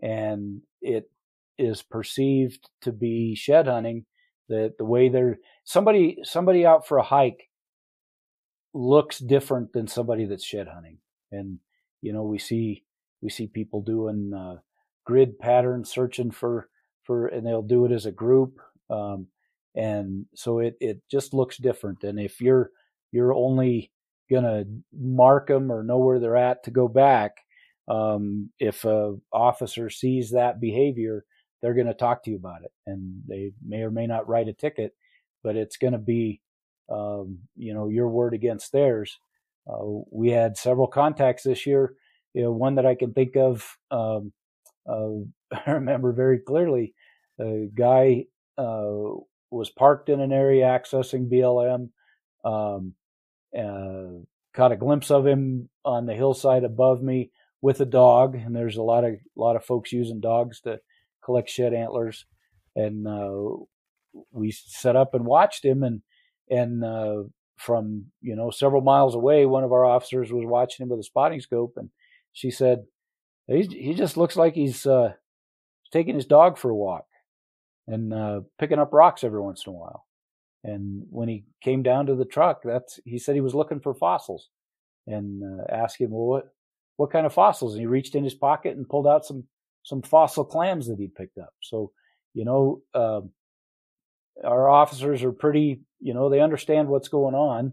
[0.01, 1.09] and it
[1.57, 4.05] is perceived to be shed hunting,
[4.49, 7.49] that the way they're somebody somebody out for a hike
[8.73, 10.97] looks different than somebody that's shed hunting,
[11.31, 11.59] and
[12.01, 12.83] you know, we see
[13.21, 14.57] we see people doing uh,
[15.05, 16.69] grid patterns, searching for
[17.03, 18.59] for, and they'll do it as a group.
[18.89, 19.27] Um,
[19.75, 22.03] and so it it just looks different.
[22.03, 22.71] And if you're
[23.11, 23.91] you're only
[24.29, 27.37] gonna mark them or know where they're at to go back,
[27.87, 31.25] um, if a officer sees that behavior,
[31.61, 34.47] they're going to talk to you about it, and they may or may not write
[34.47, 34.93] a ticket,
[35.43, 36.41] but it's going to be,
[36.89, 39.19] um, you know, your word against theirs.
[39.67, 41.93] Uh, we had several contacts this year.
[42.33, 44.31] You know, one that I can think of, um,
[44.87, 45.25] uh,
[45.65, 46.93] I remember very clearly.
[47.39, 48.25] A guy
[48.57, 49.15] uh,
[49.51, 51.89] was parked in an area accessing BLM.
[52.43, 52.93] Um,
[53.57, 58.55] uh, caught a glimpse of him on the hillside above me with a dog, and
[58.55, 60.79] there's a lot of a lot of folks using dogs to
[61.27, 62.25] collect shed antlers,
[62.75, 63.37] and uh,
[64.31, 66.01] we set up and watched him, and
[66.49, 67.23] and uh,
[67.57, 71.03] from you know several miles away, one of our officers was watching him with a
[71.03, 71.89] spotting scope, and
[72.31, 72.85] she said,
[73.47, 75.13] "He he just looks like he's uh,
[75.91, 77.05] taking his dog for a walk
[77.87, 80.05] and uh, picking up rocks every once in a while."
[80.63, 83.93] And when he came down to the truck, that's he said he was looking for
[83.93, 84.49] fossils,
[85.05, 86.53] and uh, asked him, "Well, what
[86.95, 89.43] what kind of fossils?" And he reached in his pocket and pulled out some
[89.87, 91.53] some fossil clams that he'd picked up.
[91.61, 91.91] So,
[92.33, 93.21] you know, uh,
[94.43, 97.71] our officers are pretty, you know, they understand what's going on,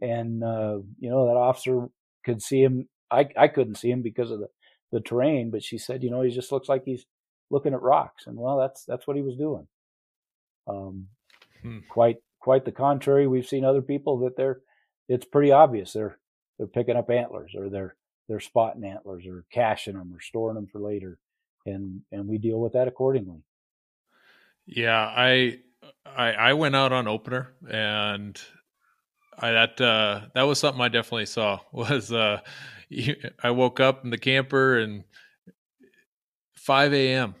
[0.00, 1.88] and uh, you know that officer
[2.24, 2.88] could see him.
[3.10, 4.48] I I couldn't see him because of the
[4.90, 7.04] the terrain, but she said, you know, he just looks like he's
[7.50, 9.68] looking at rocks, and well, that's that's what he was doing.
[10.66, 11.08] Um,
[11.62, 11.80] hmm.
[11.90, 13.26] quite quite the contrary.
[13.26, 14.60] We've seen other people that they're
[15.08, 16.18] it's pretty obvious they're
[16.56, 17.96] they're picking up antlers or they're
[18.28, 21.18] they're spotting antlers or caching them or storing them for later,
[21.66, 23.42] and and we deal with that accordingly.
[24.66, 25.58] Yeah, I
[26.04, 28.40] I, I went out on opener and
[29.38, 32.40] I that uh, that was something I definitely saw was uh,
[33.42, 35.04] I woke up in the camper and
[36.54, 37.34] 5 a.m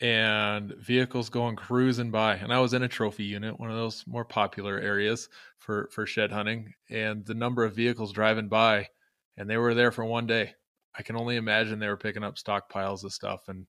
[0.00, 4.04] and vehicles going cruising by and i was in a trophy unit one of those
[4.06, 8.86] more popular areas for for shed hunting and the number of vehicles driving by
[9.38, 10.52] and they were there for one day
[10.98, 13.66] i can only imagine they were picking up stockpiles of stuff and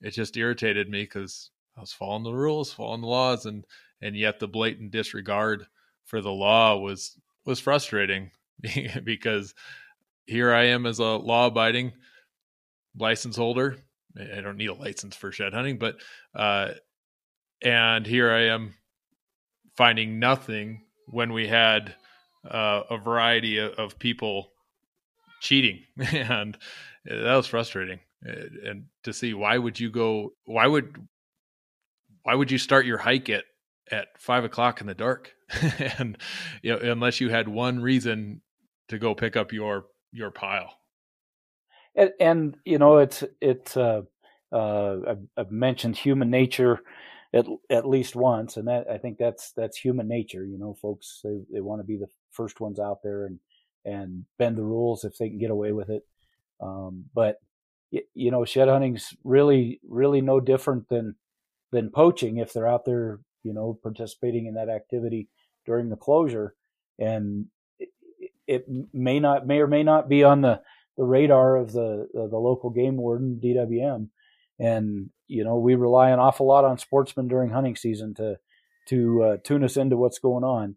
[0.00, 3.64] it just irritated me because i was following the rules following the laws and
[4.02, 5.66] and yet the blatant disregard
[6.04, 8.30] for the law was was frustrating
[9.04, 9.54] because
[10.26, 11.92] here i am as a law abiding
[12.96, 13.76] license holder.
[14.18, 15.96] I don't need a license for shed hunting, but
[16.34, 16.70] uh,
[17.62, 18.74] and here I am
[19.76, 21.94] finding nothing when we had
[22.48, 24.52] uh, a variety of, of, people
[25.44, 26.56] cheating, and
[27.04, 28.00] that was frustrating.
[28.22, 30.32] And to see why would you go?
[30.44, 31.06] Why would
[32.22, 33.44] why would you start your hike at
[33.90, 35.32] at five o'clock in the dark?
[35.98, 36.18] and
[36.62, 38.40] you know, unless you had one reason
[38.88, 40.74] to go pick up your your pile
[41.94, 44.02] and, and you know it's it's uh,
[44.52, 46.80] uh, I've, I've, mentioned human nature
[47.32, 50.44] at at least once, and that I think that's that's human nature.
[50.44, 53.38] You know, folks they they want to be the first ones out there and
[53.84, 56.02] and bend the rules if they can get away with it.
[56.60, 57.38] Um, but
[57.90, 61.16] you know, shed hunting's really really no different than
[61.70, 65.28] than poaching if they're out there, you know, participating in that activity
[65.66, 66.54] during the closure,
[66.98, 67.46] and
[67.78, 67.90] it,
[68.46, 70.60] it may not may or may not be on the
[70.96, 74.08] the radar of the the local game warden DWM,
[74.58, 78.38] and you know we rely an awful lot on sportsmen during hunting season to
[78.86, 80.76] to uh, tune us into what's going on.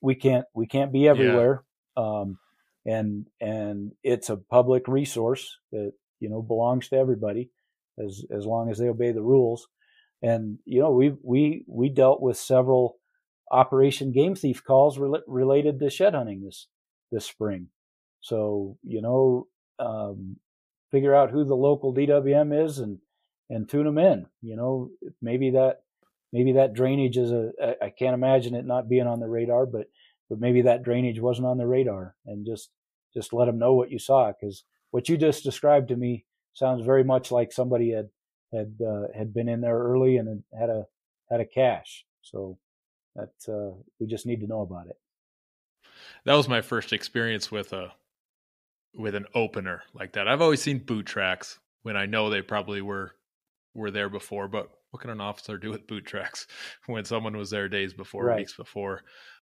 [0.00, 1.64] We can't we can't be everywhere.
[1.96, 2.02] Yeah.
[2.04, 2.38] Um,
[2.86, 7.50] and and it's a public resource that you know belongs to everybody
[7.98, 9.68] as as long as they obey the rules.
[10.22, 12.96] And you know we we we dealt with several
[13.50, 16.68] Operation Game Thief calls re- related to shed hunting this
[17.10, 17.68] this spring.
[18.20, 19.46] So, you know,
[19.78, 20.36] um,
[20.90, 22.98] figure out who the local DWM is and,
[23.48, 24.26] and tune them in.
[24.42, 24.90] You know,
[25.22, 25.82] maybe that,
[26.32, 27.52] maybe that drainage is a,
[27.82, 29.86] I can't imagine it not being on the radar, but,
[30.28, 32.70] but maybe that drainage wasn't on the radar and just,
[33.14, 34.32] just let them know what you saw.
[34.40, 38.08] Cause what you just described to me sounds very much like somebody had,
[38.52, 40.86] had, uh, had been in there early and had a,
[41.30, 42.04] had a cache.
[42.22, 42.58] So
[43.16, 44.98] that, uh, we just need to know about it.
[46.24, 47.92] That was my first experience with a
[48.94, 50.28] with an opener like that.
[50.28, 53.14] I've always seen boot tracks when I know they probably were
[53.74, 56.46] were there before, but what can an officer do with boot tracks
[56.86, 58.38] when someone was there days before, right.
[58.38, 59.02] weeks before?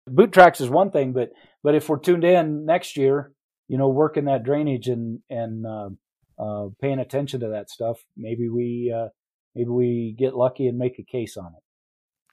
[0.08, 1.32] Boot tracks is one thing, but
[1.64, 3.32] but if we're tuned in next year,
[3.68, 5.90] you know, working that drainage and and uh,
[6.40, 9.10] uh, paying attention to that stuff, maybe we uh,
[9.56, 11.64] maybe we get lucky and make a case on it.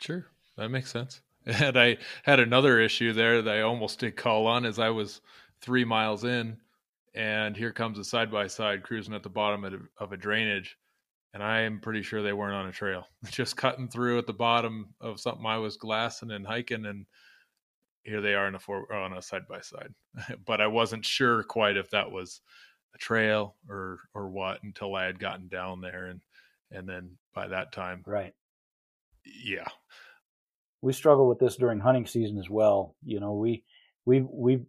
[0.01, 0.26] Sure,
[0.57, 1.20] that makes sense.
[1.46, 5.22] And I had another issue there that I almost did call on as I was
[5.62, 6.59] three miles in,
[7.14, 10.18] and here comes a side by side cruising at the bottom of a, of a
[10.18, 10.76] drainage,
[11.35, 14.33] and I am pretty sure they weren't on a trail, just cutting through at the
[14.33, 17.07] bottom of something I was glassing and hiking, and
[18.05, 19.93] here they are in a four on a side by side.
[20.47, 22.41] But I wasn't sure quite if that was
[22.95, 26.20] a trail or or what until I had gotten down there, and
[26.70, 28.35] and then by that time, right,
[29.24, 29.68] yeah,
[30.81, 32.95] we struggle with this during hunting season as well.
[33.05, 33.64] You know, we
[34.07, 34.61] we we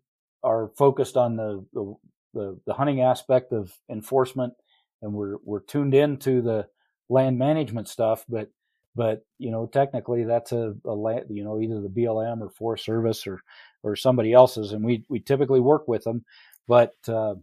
[0.44, 1.96] are focused on the the
[2.34, 4.54] the, the hunting aspect of enforcement
[5.02, 6.68] and we're we're tuned into the
[7.10, 8.50] land management stuff, but
[8.96, 12.86] but you know technically that's a, a land, you know either the BLM or Forest
[12.86, 13.42] Service or
[13.84, 16.26] or somebody else's, and we we typically work with them,
[16.68, 17.36] but uh,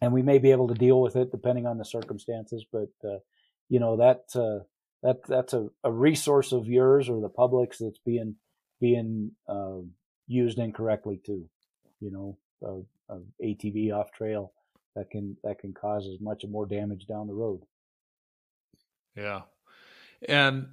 [0.00, 3.18] and we may be able to deal with it depending on the circumstances, but uh,
[3.68, 4.64] you know that uh,
[5.02, 8.36] that that's a, a resource of yours or the public's that's being
[8.80, 9.78] being uh,
[10.26, 11.48] used incorrectly too.
[12.00, 12.86] You know,
[13.42, 14.52] ATV off trail
[14.94, 17.62] that can that can cause as much or more damage down the road.
[19.16, 19.42] Yeah,
[20.28, 20.68] and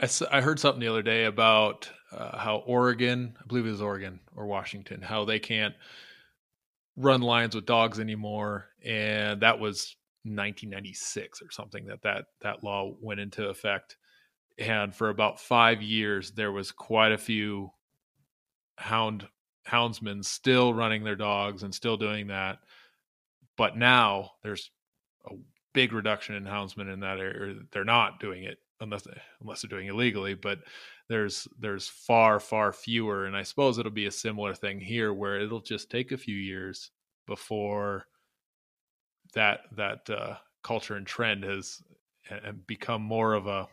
[0.00, 3.82] I, I heard something the other day about uh, how Oregon, I believe it was
[3.82, 5.74] Oregon or Washington, how they can't
[6.96, 12.94] run lines with dogs anymore, and that was 1996 or something that that that law
[13.00, 13.96] went into effect.
[14.56, 17.72] And for about five years, there was quite a few
[18.76, 19.26] hound
[19.66, 22.58] houndsmen still running their dogs and still doing that
[23.56, 24.70] but now there's
[25.30, 25.34] a
[25.72, 27.56] big reduction in houndsmen in that area.
[27.72, 29.06] They're not doing it unless
[29.40, 30.60] unless they're doing illegally, but
[31.08, 33.26] there's there's far far fewer.
[33.26, 36.36] And I suppose it'll be a similar thing here, where it'll just take a few
[36.36, 36.90] years
[37.26, 38.06] before
[39.34, 41.82] that that uh, culture and trend has
[42.30, 43.68] and become more of a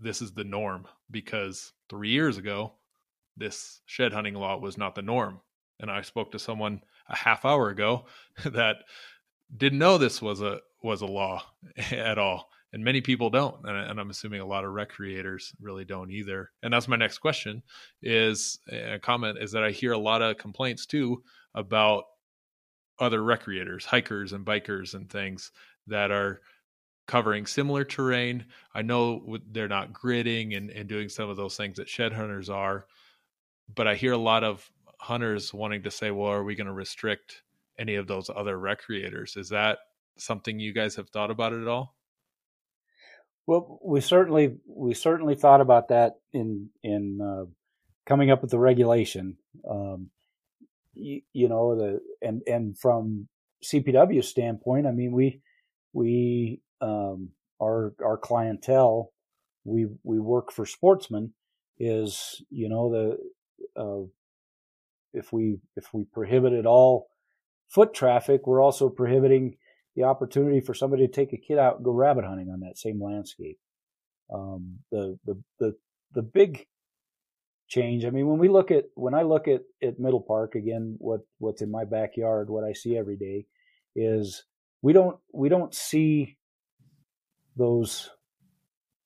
[0.00, 2.72] this is the norm because three years ago
[3.36, 5.40] this shed hunting law was not the norm
[5.80, 8.06] and i spoke to someone a half hour ago
[8.46, 8.76] that
[9.56, 11.42] didn't know this was a was a law
[11.90, 12.48] at all.
[12.72, 16.50] And many people don't and, i'm assuming a lot of recreators really don't either.
[16.62, 17.62] And that's my next question
[18.02, 21.22] is a comment is that i hear a lot of complaints too
[21.54, 22.04] about
[22.98, 25.52] other recreators hikers and bikers and things
[25.86, 26.40] that are
[27.06, 28.46] covering similar terrain.
[28.74, 32.50] I know they're not gridding and, and doing some of those things that shed hunters
[32.50, 32.86] are
[33.74, 36.72] but i hear a lot of hunters wanting to say well are we going to
[36.72, 37.42] restrict
[37.78, 39.36] any of those other recreators.
[39.36, 39.78] Is that
[40.16, 41.94] something you guys have thought about at all?
[43.46, 47.44] Well, we certainly we certainly thought about that in in uh,
[48.06, 49.36] coming up with the regulation.
[49.68, 50.10] Um,
[50.94, 53.28] you, you, know the and and from
[53.62, 55.42] CPW standpoint, I mean we
[55.92, 59.12] we um, our our clientele
[59.64, 61.32] we we work for sportsmen
[61.78, 64.06] is you know the uh,
[65.12, 67.08] if we if we prohibited all
[67.68, 69.56] foot traffic, we're also prohibiting
[69.96, 72.78] the opportunity for somebody to take a kid out and go rabbit hunting on that
[72.78, 73.58] same landscape.
[74.32, 75.76] Um, the, the, the,
[76.12, 76.66] the big
[77.68, 78.04] change.
[78.04, 81.20] I mean, when we look at, when I look at, at Middle Park, again, what,
[81.38, 83.46] what's in my backyard, what I see every day
[83.94, 84.44] is
[84.82, 86.36] we don't, we don't see
[87.56, 88.10] those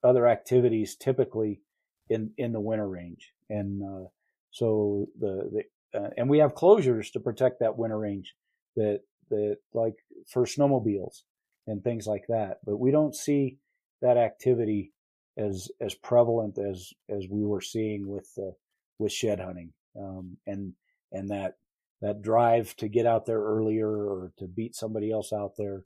[0.03, 1.61] other activities typically
[2.09, 3.33] in, in the winter range.
[3.51, 4.09] And, uh,
[4.51, 8.35] so the, the uh, and we have closures to protect that winter range
[8.77, 9.01] that
[9.31, 9.97] that like
[10.27, 11.23] for snowmobiles
[11.67, 12.59] and things like that.
[12.65, 13.59] But we don't see
[14.03, 14.93] that activity
[15.37, 18.53] as as prevalent as as we were seeing with uh,
[18.99, 20.73] with shed hunting um, and
[21.13, 21.57] and that
[22.01, 25.85] that drive to get out there earlier or to beat somebody else out there,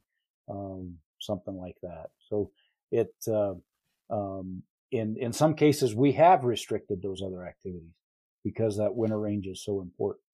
[0.50, 2.10] um, something like that.
[2.28, 2.50] So
[2.90, 3.54] it uh,
[4.10, 7.94] um, in in some cases we have restricted those other activities
[8.44, 10.24] because that winter range is so important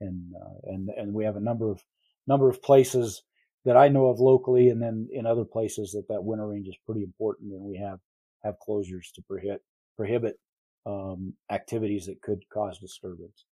[0.00, 1.82] and uh, and and we have a number of
[2.26, 3.22] number of places
[3.64, 6.76] that I know of locally, and then in other places that that winter range is
[6.86, 7.98] pretty important, and we have
[8.42, 9.62] have closures to prohibit
[9.96, 10.38] prohibit
[10.86, 13.44] um, activities that could cause disturbance.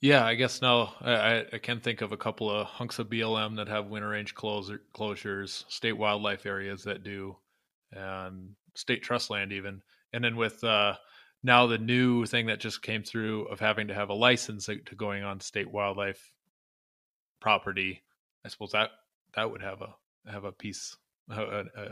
[0.00, 0.90] Yeah, I guess no.
[1.00, 4.34] I, I can think of a couple of hunks of BLM that have winter range
[4.34, 7.36] closure, closures, state wildlife areas that do,
[7.92, 9.80] and state trust land even.
[10.12, 10.96] And then with uh,
[11.46, 14.94] now the new thing that just came through of having to have a license to
[14.96, 16.32] going on state wildlife
[17.40, 18.02] property,
[18.44, 18.90] I suppose that
[19.36, 19.94] that would have a
[20.30, 20.96] have a piece
[21.30, 21.88] a, a, a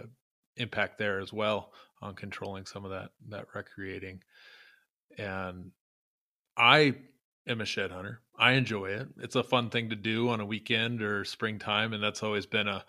[0.57, 4.23] impact there as well on controlling some of that that recreating.
[5.17, 5.71] And
[6.57, 6.97] I
[7.47, 8.21] am a shed hunter.
[8.37, 9.07] I enjoy it.
[9.19, 12.67] It's a fun thing to do on a weekend or springtime, and that's always been
[12.67, 12.85] a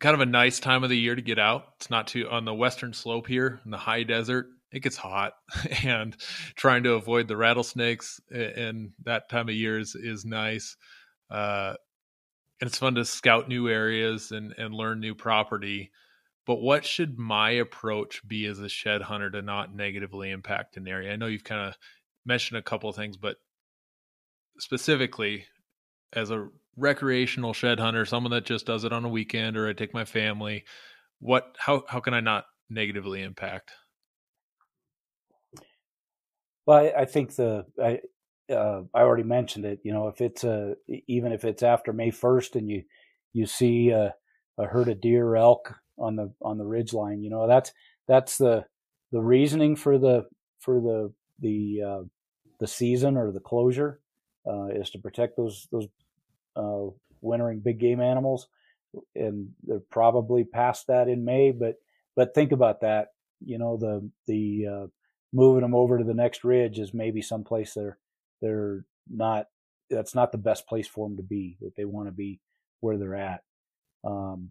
[0.00, 1.74] kind of a nice time of the year to get out.
[1.76, 4.46] It's not too on the western slope here in the high desert.
[4.76, 5.32] It gets hot,
[5.84, 6.14] and
[6.54, 10.76] trying to avoid the rattlesnakes and that time of year is is nice.
[11.30, 11.74] Uh,
[12.60, 15.92] and it's fun to scout new areas and and learn new property.
[16.46, 20.88] But what should my approach be as a shed hunter to not negatively impact an
[20.88, 21.12] area?
[21.12, 21.74] I know you've kind of
[22.26, 23.36] mentioned a couple of things, but
[24.58, 25.46] specifically
[26.12, 29.72] as a recreational shed hunter, someone that just does it on a weekend or I
[29.72, 30.64] take my family,
[31.20, 33.72] what how how can I not negatively impact?
[36.66, 38.00] Well, I, I think the I
[38.52, 39.80] uh, I already mentioned it.
[39.82, 40.74] You know, if it's a
[41.06, 42.82] even if it's after May first and you
[43.32, 44.14] you see a,
[44.58, 47.72] a herd of deer or elk on the on the ridge line, you know that's
[48.08, 48.64] that's the
[49.12, 50.26] the reasoning for the
[50.60, 52.02] for the the uh,
[52.58, 54.00] the season or the closure
[54.48, 55.88] uh, is to protect those those
[56.56, 56.86] uh,
[57.20, 58.48] wintering big game animals,
[59.14, 61.52] and they're probably past that in May.
[61.52, 61.76] But
[62.16, 63.08] but think about that.
[63.44, 64.86] You know the the uh,
[65.36, 67.98] moving them over to the next ridge is maybe someplace they're
[68.40, 69.46] they're not.
[69.88, 71.56] That's not the best place for them to be.
[71.60, 72.40] That they want to be
[72.80, 73.42] where they're at.
[74.04, 74.50] Um,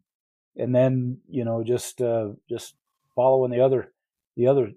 [0.56, 2.76] and then you know just uh, just
[3.16, 3.92] following the other
[4.38, 4.72] the other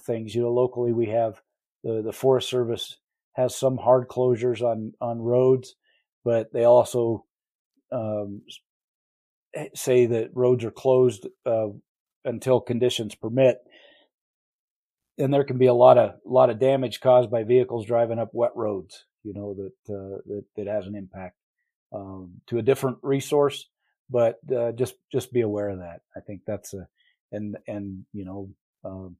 [0.00, 0.34] things.
[0.34, 1.40] You know, locally we have
[1.82, 2.98] the the Forest Service
[3.32, 5.74] has some hard closures on on roads
[6.24, 7.24] but they also
[7.90, 8.42] um,
[9.74, 11.68] say that roads are closed uh,
[12.24, 13.58] until conditions permit.
[15.22, 18.30] And there can be a lot of lot of damage caused by vehicles driving up
[18.32, 19.04] wet roads.
[19.22, 21.36] You know that uh, that, that has an impact
[21.92, 23.68] um, to a different resource,
[24.10, 26.00] but uh, just just be aware of that.
[26.16, 26.88] I think that's a
[27.30, 28.50] and and you know
[28.84, 29.16] um,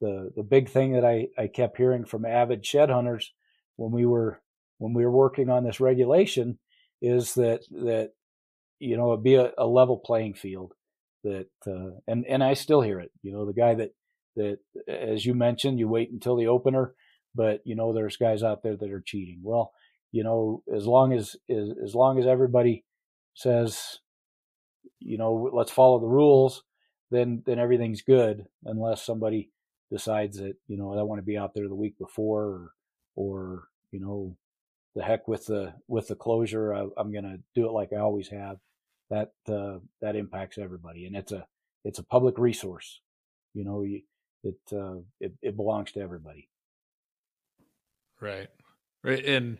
[0.00, 3.32] the the big thing that I I kept hearing from avid shed hunters
[3.76, 4.40] when we were
[4.78, 6.58] when we were working on this regulation
[7.00, 8.12] is that that
[8.80, 10.74] you know be a, a level playing field
[11.24, 13.10] that uh, and and I still hear it.
[13.22, 13.92] You know, the guy that
[14.36, 14.58] that
[14.88, 16.94] as you mentioned, you wait until the opener,
[17.34, 19.40] but you know there's guys out there that are cheating.
[19.42, 19.72] Well,
[20.12, 22.84] you know, as long as as, as long as everybody
[23.34, 23.98] says,
[25.00, 26.62] you know, let's follow the rules,
[27.10, 29.50] then then everything's good, unless somebody
[29.90, 32.72] decides that you know I want to be out there the week before or
[33.16, 34.36] or you know
[34.94, 36.74] the heck with the with the closure.
[36.74, 38.58] I, am going to do it like I always have.
[39.10, 41.46] That uh, that impacts everybody, and it's a
[41.84, 43.00] it's a public resource.
[43.52, 43.84] You know,
[44.44, 46.48] it uh, it it belongs to everybody.
[48.20, 48.48] Right,
[49.02, 49.58] right, and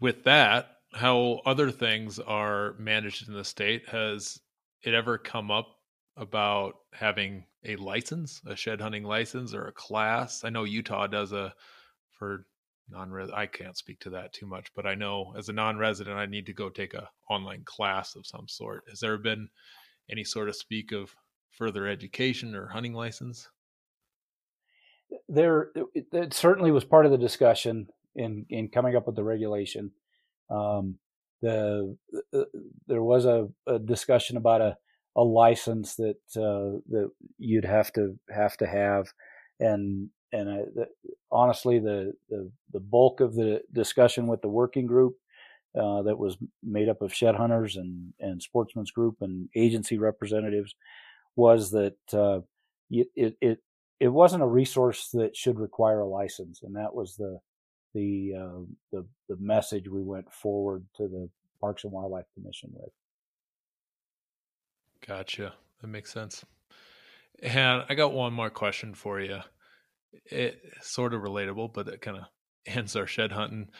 [0.00, 4.38] with that, how other things are managed in the state has
[4.82, 5.76] it ever come up
[6.16, 10.44] about having a license, a shed hunting license, or a class?
[10.44, 11.54] I know Utah does a
[12.18, 12.46] for
[12.88, 16.26] non-res i can't speak to that too much but i know as a non-resident i
[16.26, 19.48] need to go take a online class of some sort has there been
[20.10, 21.14] any sort of speak of
[21.50, 23.48] further education or hunting license
[25.28, 29.24] there it, it certainly was part of the discussion in in coming up with the
[29.24, 29.92] regulation.
[30.50, 30.98] Um,
[31.42, 31.96] the,
[32.32, 32.46] the,
[32.86, 34.76] there was a, a, discussion about a
[35.16, 39.06] a license that uh, that you'd have to have to have.
[39.60, 40.86] And and I, the,
[41.30, 45.14] honestly, the, the, the bulk of the discussion with the working group
[45.80, 50.74] uh, that was made up of shed hunters and and sportsman's group and agency representatives
[51.36, 52.40] was that uh,
[52.90, 53.58] it it
[54.00, 57.38] it wasn't a resource that should require a license, and that was the
[57.94, 61.28] the uh, the the message we went forward to the
[61.60, 62.90] Parks and Wildlife Commission with.
[65.06, 65.54] Gotcha.
[65.80, 66.44] That makes sense.
[67.42, 69.40] And I got one more question for you
[70.26, 72.24] it sort of relatable, but it kind of
[72.66, 73.70] ends our shed hunting.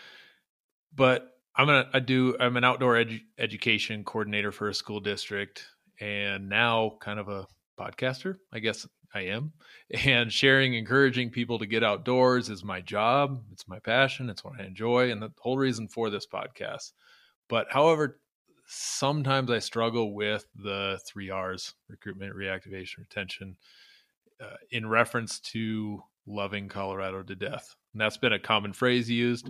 [0.95, 5.67] But I'm gonna I do I'm an outdoor edu- education coordinator for a school district,
[6.01, 7.47] and now kind of a
[7.79, 8.37] podcaster.
[8.53, 9.53] I guess I am,
[10.05, 13.43] and sharing, encouraging people to get outdoors is my job.
[13.53, 14.29] It's my passion.
[14.29, 16.93] It's what I enjoy, and the whole reason for this podcast.
[17.49, 18.21] But however,
[18.67, 23.57] sometimes I struggle with the three R's: recruitment, reactivation, retention.
[24.41, 27.77] Uh, in reference to loving Colorado to death.
[27.93, 29.49] And that's been a common phrase used.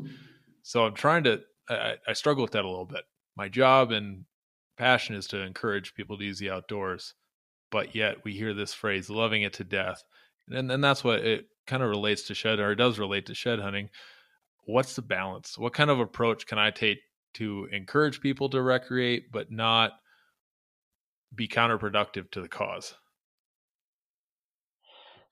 [0.63, 1.41] So I'm trying to,
[1.71, 3.05] I, I struggle with that a little bit.
[3.35, 4.27] My job and
[4.77, 7.15] passion is to encourage people to use the outdoors,
[7.75, 10.05] but yet we hear this phrase, loving it to death.
[10.49, 13.35] And, and that's what it kind of relates to shed, or it does relate to
[13.35, 13.91] shed hunting.
[14.65, 15.59] What's the balance?
[15.59, 16.99] What kind of approach can I take
[17.35, 19.91] to encourage people to recreate, but not
[21.35, 22.95] be counterproductive to the cause?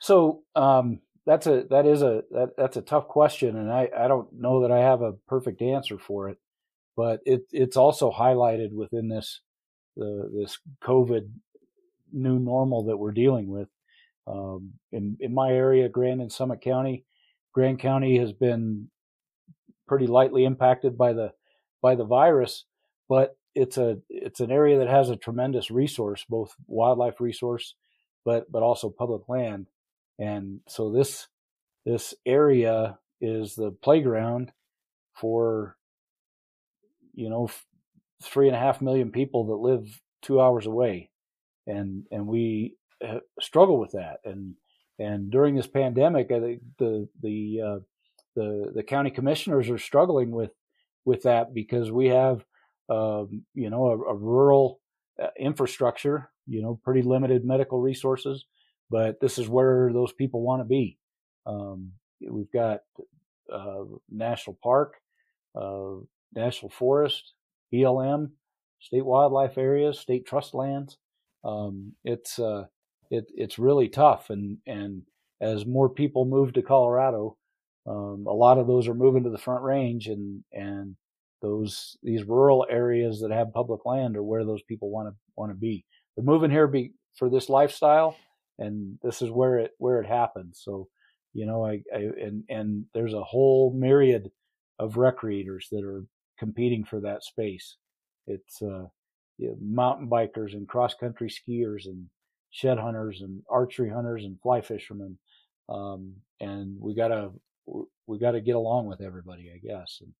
[0.00, 4.08] So um, that's a that is a that, that's a tough question, and I I
[4.08, 6.38] don't know that I have a perfect answer for it,
[6.96, 9.42] but it it's also highlighted within this
[9.96, 11.28] the this COVID
[12.12, 13.68] new normal that we're dealing with.
[14.26, 17.04] Um, in in my area, Grand and Summit County,
[17.52, 18.88] Grand County has been
[19.88, 21.32] pretty lightly impacted by the
[21.82, 22.64] by the virus,
[23.08, 27.74] but it's a it's an area that has a tremendous resource, both wildlife resource,
[28.24, 29.66] but but also public land,
[30.18, 31.28] and so this
[31.84, 34.52] this area is the playground
[35.14, 35.76] for
[37.14, 37.50] you know
[38.22, 41.10] three and a half million people that live two hours away,
[41.66, 44.54] and and we uh, struggle with that, and
[44.98, 47.78] and during this pandemic, I think the the uh,
[48.36, 50.52] the the county commissioners are struggling with
[51.04, 52.44] with that because we have
[52.88, 54.80] um, you know a, a rural
[55.22, 58.46] uh, infrastructure, you know, pretty limited medical resources,
[58.90, 60.98] but this is where those people want to be.
[61.46, 62.80] Um, we've got
[63.52, 64.94] uh, national park,
[65.54, 65.96] uh,
[66.34, 67.34] national forest,
[67.72, 68.30] BLM,
[68.80, 70.96] state wildlife areas, state trust lands.
[71.44, 72.66] Um, it's uh,
[73.10, 75.02] it, it's really tough, and and
[75.40, 77.36] as more people move to Colorado,
[77.86, 80.96] um, a lot of those are moving to the Front Range, and and
[81.40, 85.50] those these rural areas that have public land are where those people want to want
[85.50, 85.84] to be.
[86.16, 88.16] They're moving here be, for this lifestyle,
[88.58, 90.60] and this is where it where it happens.
[90.64, 90.88] So,
[91.32, 94.30] you know, I, I and and there's a whole myriad
[94.78, 96.04] of recreators that are
[96.38, 97.76] competing for that space.
[98.26, 98.86] It's uh,
[99.38, 102.06] you know, mountain bikers and cross country skiers and
[102.50, 105.18] shed hunters and archery hunters and fly fishermen.
[105.68, 107.30] Um, and we gotta
[108.06, 109.98] we gotta get along with everybody, I guess.
[110.00, 110.12] And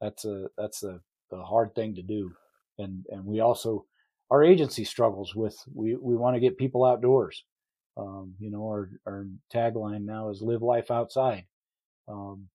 [0.00, 1.00] that's a that's a
[1.30, 2.32] the hard thing to do.
[2.78, 3.86] And and we also
[4.30, 7.44] our agency struggles with we we want to get people outdoors.
[7.96, 11.46] Um, you know, our our tagline now is live life outside.
[12.06, 12.48] Um,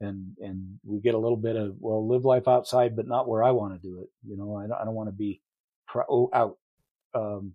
[0.00, 3.42] and and we get a little bit of well live life outside but not where
[3.42, 5.40] i want to do it you know i don't, I don't want to be
[6.08, 6.58] oh, out
[7.14, 7.54] um,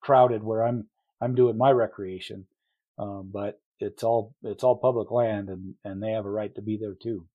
[0.00, 0.86] crowded where i'm
[1.20, 2.46] i'm doing my recreation
[2.98, 6.62] um, but it's all it's all public land and and they have a right to
[6.62, 7.26] be there too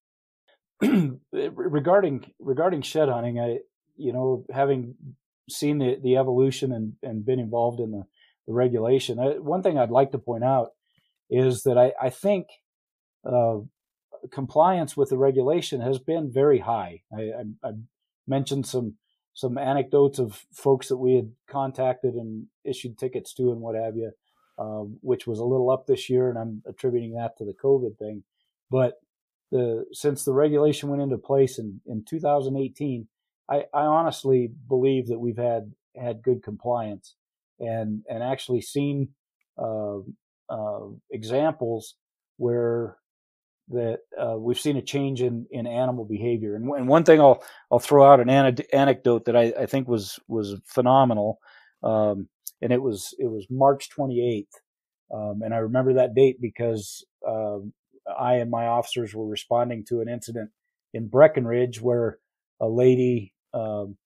[1.31, 3.57] regarding regarding shed hunting i
[3.95, 4.95] you know having
[5.49, 8.03] seen the the evolution and and been involved in the,
[8.47, 10.71] the regulation I, one thing i'd like to point out
[11.29, 12.47] is that i i think
[13.25, 13.59] uh,
[14.31, 17.01] compliance with the regulation has been very high.
[17.13, 17.71] I, I, I,
[18.29, 18.95] mentioned some
[19.37, 23.95] some anecdotes of folks that we had contacted and issued tickets to and what have
[23.95, 24.11] you,
[24.57, 27.99] uh, which was a little up this year, and I'm attributing that to the COVID
[27.99, 28.23] thing.
[28.71, 28.95] But
[29.51, 33.07] the since the regulation went into place in, in 2018,
[33.47, 37.13] I, I honestly believe that we've had had good compliance
[37.59, 39.09] and and actually seen
[39.55, 39.99] uh,
[40.49, 41.93] uh, examples
[42.37, 42.97] where
[43.69, 46.55] that uh, we've seen a change in, in animal behavior.
[46.55, 50.19] And, and one thing I'll I'll throw out an anecdote that I, I think was
[50.27, 51.39] was phenomenal,
[51.83, 52.29] um,
[52.61, 54.45] and it was it was March 28th,
[55.13, 57.57] um, and I remember that date because uh,
[58.17, 60.51] I and my officers were responding to an incident
[60.93, 62.19] in Breckenridge where
[62.61, 63.97] a lady um,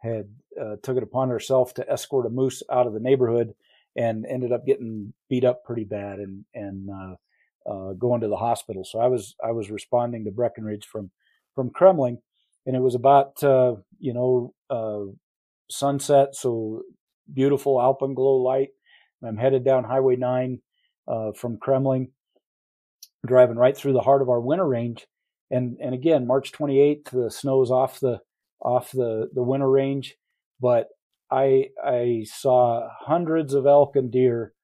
[0.00, 0.28] had
[0.60, 3.54] uh, took it upon herself to escort a moose out of the neighborhood
[3.96, 6.88] and ended up getting beat up pretty bad and and
[7.68, 8.84] uh, going to the hospital.
[8.84, 11.10] So I was I was responding to Breckenridge from
[11.54, 12.18] from Kremling,
[12.66, 15.12] and it was about uh, you know uh,
[15.70, 16.82] sunset, so
[17.32, 18.70] beautiful alpenglow light.
[19.22, 20.60] I'm headed down Highway 9
[21.08, 22.10] uh, from Kremling,
[23.26, 25.06] driving right through the heart of our winter range,
[25.50, 28.20] and and again March 28th, the snow's off the
[28.60, 30.16] off the the winter range,
[30.60, 30.88] but
[31.30, 34.54] I I saw hundreds of elk and deer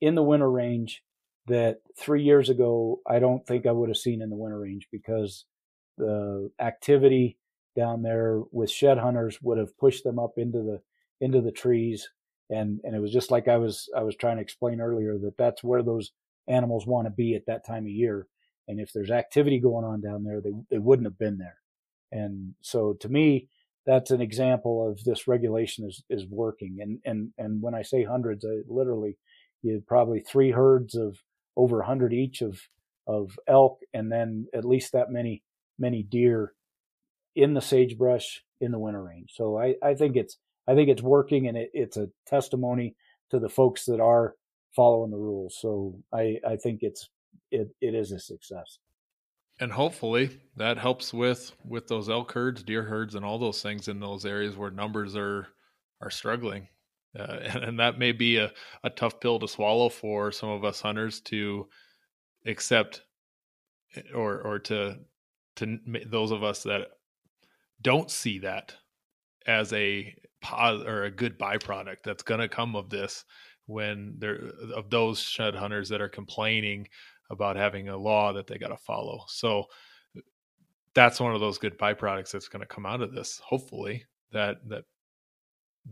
[0.00, 1.02] in the winter range
[1.46, 4.88] that three years ago I don't think I would have seen in the winter range
[4.92, 5.44] because
[5.98, 7.38] the activity
[7.76, 10.80] down there with shed hunters would have pushed them up into the
[11.20, 12.08] into the trees.
[12.50, 15.36] And and it was just like I was I was trying to explain earlier that
[15.36, 16.12] that's where those
[16.48, 18.26] animals want to be at that time of year.
[18.66, 21.58] And if there's activity going on down there they they wouldn't have been there.
[22.12, 23.48] And so to me
[23.86, 26.78] that's an example of this regulation is is working.
[26.80, 29.16] And and and when I say hundreds I literally
[29.62, 31.18] you had probably three herds of
[31.60, 32.60] over 100 each of
[33.06, 35.42] of elk and then at least that many
[35.78, 36.52] many deer
[37.34, 39.30] in the sagebrush in the winter range.
[39.34, 40.36] So I, I think it's
[40.68, 42.94] I think it's working and it, it's a testimony
[43.30, 44.34] to the folks that are
[44.76, 45.56] following the rules.
[45.60, 47.08] So I, I think it's
[47.50, 48.78] it, it is a success.
[49.58, 53.88] and hopefully that helps with with those elk herds, deer herds, and all those things
[53.88, 55.48] in those areas where numbers are
[56.00, 56.68] are struggling.
[57.18, 58.52] Uh, and, and, that may be a,
[58.84, 61.68] a tough pill to swallow for some of us hunters to
[62.46, 63.02] accept
[64.14, 64.96] or or to
[65.56, 66.88] to those of us that
[67.82, 68.74] don't see that
[69.46, 73.24] as a pos or a good byproduct that's going to come of this
[73.66, 76.86] when there of those shed hunters that are complaining
[77.30, 79.24] about having a law that they got to follow.
[79.28, 79.64] So
[80.94, 83.40] that's one of those good byproducts that's going to come out of this.
[83.44, 84.84] Hopefully that that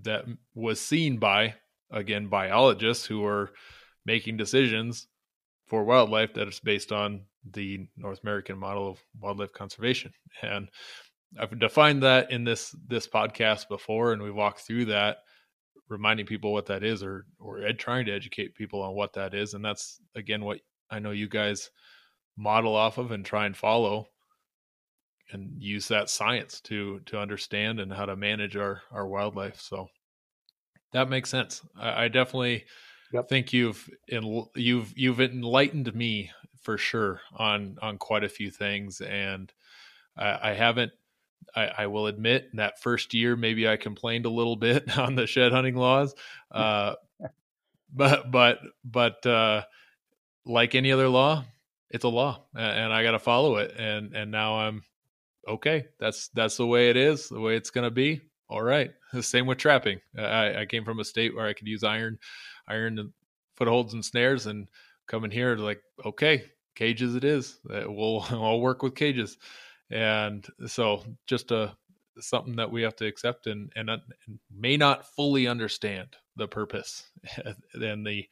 [0.03, 0.25] that
[0.55, 1.55] was seen by
[1.91, 3.51] again biologists who are
[4.05, 5.07] making decisions
[5.67, 10.13] for wildlife that is based on the North American model of wildlife conservation.
[10.43, 10.69] And
[11.39, 15.19] I've defined that in this this podcast before, and we walked through that,
[15.89, 19.35] reminding people what that is, or or ed, trying to educate people on what that
[19.35, 19.55] is.
[19.55, 21.71] And that's again what I know you guys
[22.37, 24.07] model off of and try and follow
[25.33, 29.89] and use that science to to understand and how to manage our our wildlife so
[30.93, 32.65] that makes sense i, I definitely
[33.13, 33.29] yep.
[33.29, 36.31] think you've in, you've you've enlightened me
[36.63, 39.53] for sure on on quite a few things and
[40.17, 40.93] i, I haven't
[41.55, 45.27] I, I, will admit that first year maybe I complained a little bit on the
[45.27, 46.15] shed hunting laws,
[46.51, 46.95] uh,
[47.93, 49.63] but but but uh,
[50.45, 51.45] like any other law,
[51.91, 53.75] it's a law, and I got to follow it.
[53.79, 54.83] And and now I'm
[55.49, 55.87] okay.
[55.99, 58.21] That's that's the way it is, the way it's going to be.
[58.49, 58.91] All right.
[59.13, 60.01] The same with trapping.
[60.17, 62.19] I, I came from a state where I could use iron,
[62.67, 63.13] iron
[63.57, 64.69] footholds and snares, and
[65.07, 66.45] coming here like okay,
[66.75, 67.59] cages it is.
[67.69, 69.37] Uh, we'll I'll work with cages,
[69.91, 71.77] and so just a
[72.21, 73.91] something that we have to accept and and,
[74.53, 77.11] may not fully understand the purpose
[77.75, 78.25] and the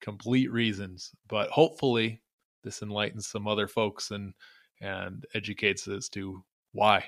[0.00, 2.20] complete reasons, but hopefully
[2.62, 4.34] this enlightens some other folks and
[4.80, 6.42] and educates as to
[6.72, 7.04] why.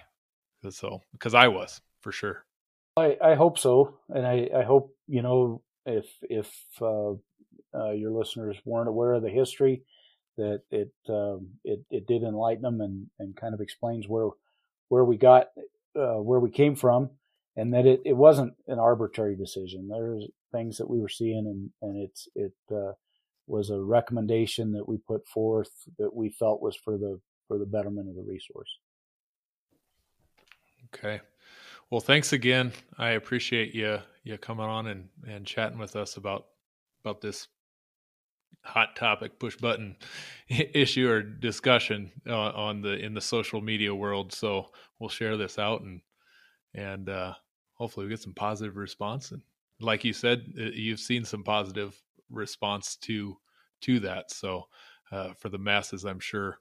[0.71, 2.45] So because I was for sure.
[2.97, 6.51] I, I hope so, and I, I hope you know if if
[6.81, 7.13] uh,
[7.75, 9.83] uh, your listeners weren't aware of the history,
[10.37, 14.29] that it um, it it did enlighten them and and kind of explains where
[14.89, 15.49] where we got
[15.99, 17.11] uh, where we came from,
[17.57, 19.89] and that it, it wasn't an arbitrary decision.
[19.89, 22.93] There's things that we were seeing, and and it's it uh,
[23.47, 27.67] was a recommendation that we put forth that we felt was for the for the
[27.67, 28.79] betterment of the resource.
[30.95, 31.21] Okay.
[31.91, 32.73] Well, thanks again.
[32.99, 36.47] I appreciate you you coming on and and chatting with us about
[37.05, 37.49] about this
[38.65, 39.97] hot topic push button
[40.49, 44.69] issue or discussion uh, on the in the social media world so
[45.01, 46.01] we'll share this out and
[46.73, 47.35] and uh
[47.75, 49.43] hopefully we get some positive response and
[49.83, 53.37] like you said, you've seen some positive response to
[53.83, 54.31] to that.
[54.31, 54.65] So
[55.11, 56.59] uh, for the masses, I'm sure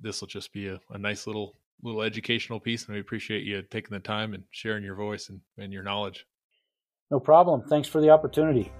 [0.00, 3.62] this will just be a, a, nice little little educational piece, and we appreciate you
[3.62, 6.26] taking the time and sharing your voice and, and your knowledge.
[7.10, 7.62] No problem.
[7.68, 8.72] Thanks for the opportunity.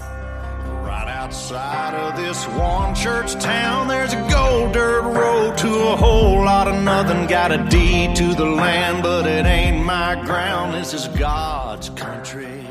[0.00, 6.42] Right outside of this one church town, there's a gold dirt road to a whole
[6.44, 7.26] lot of nothing.
[7.26, 10.74] Got a deed to the land, but it ain't my ground.
[10.74, 12.66] This is God's country.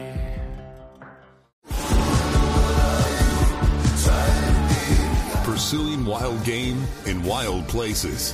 [5.44, 8.34] Pursuing wild game in wild places.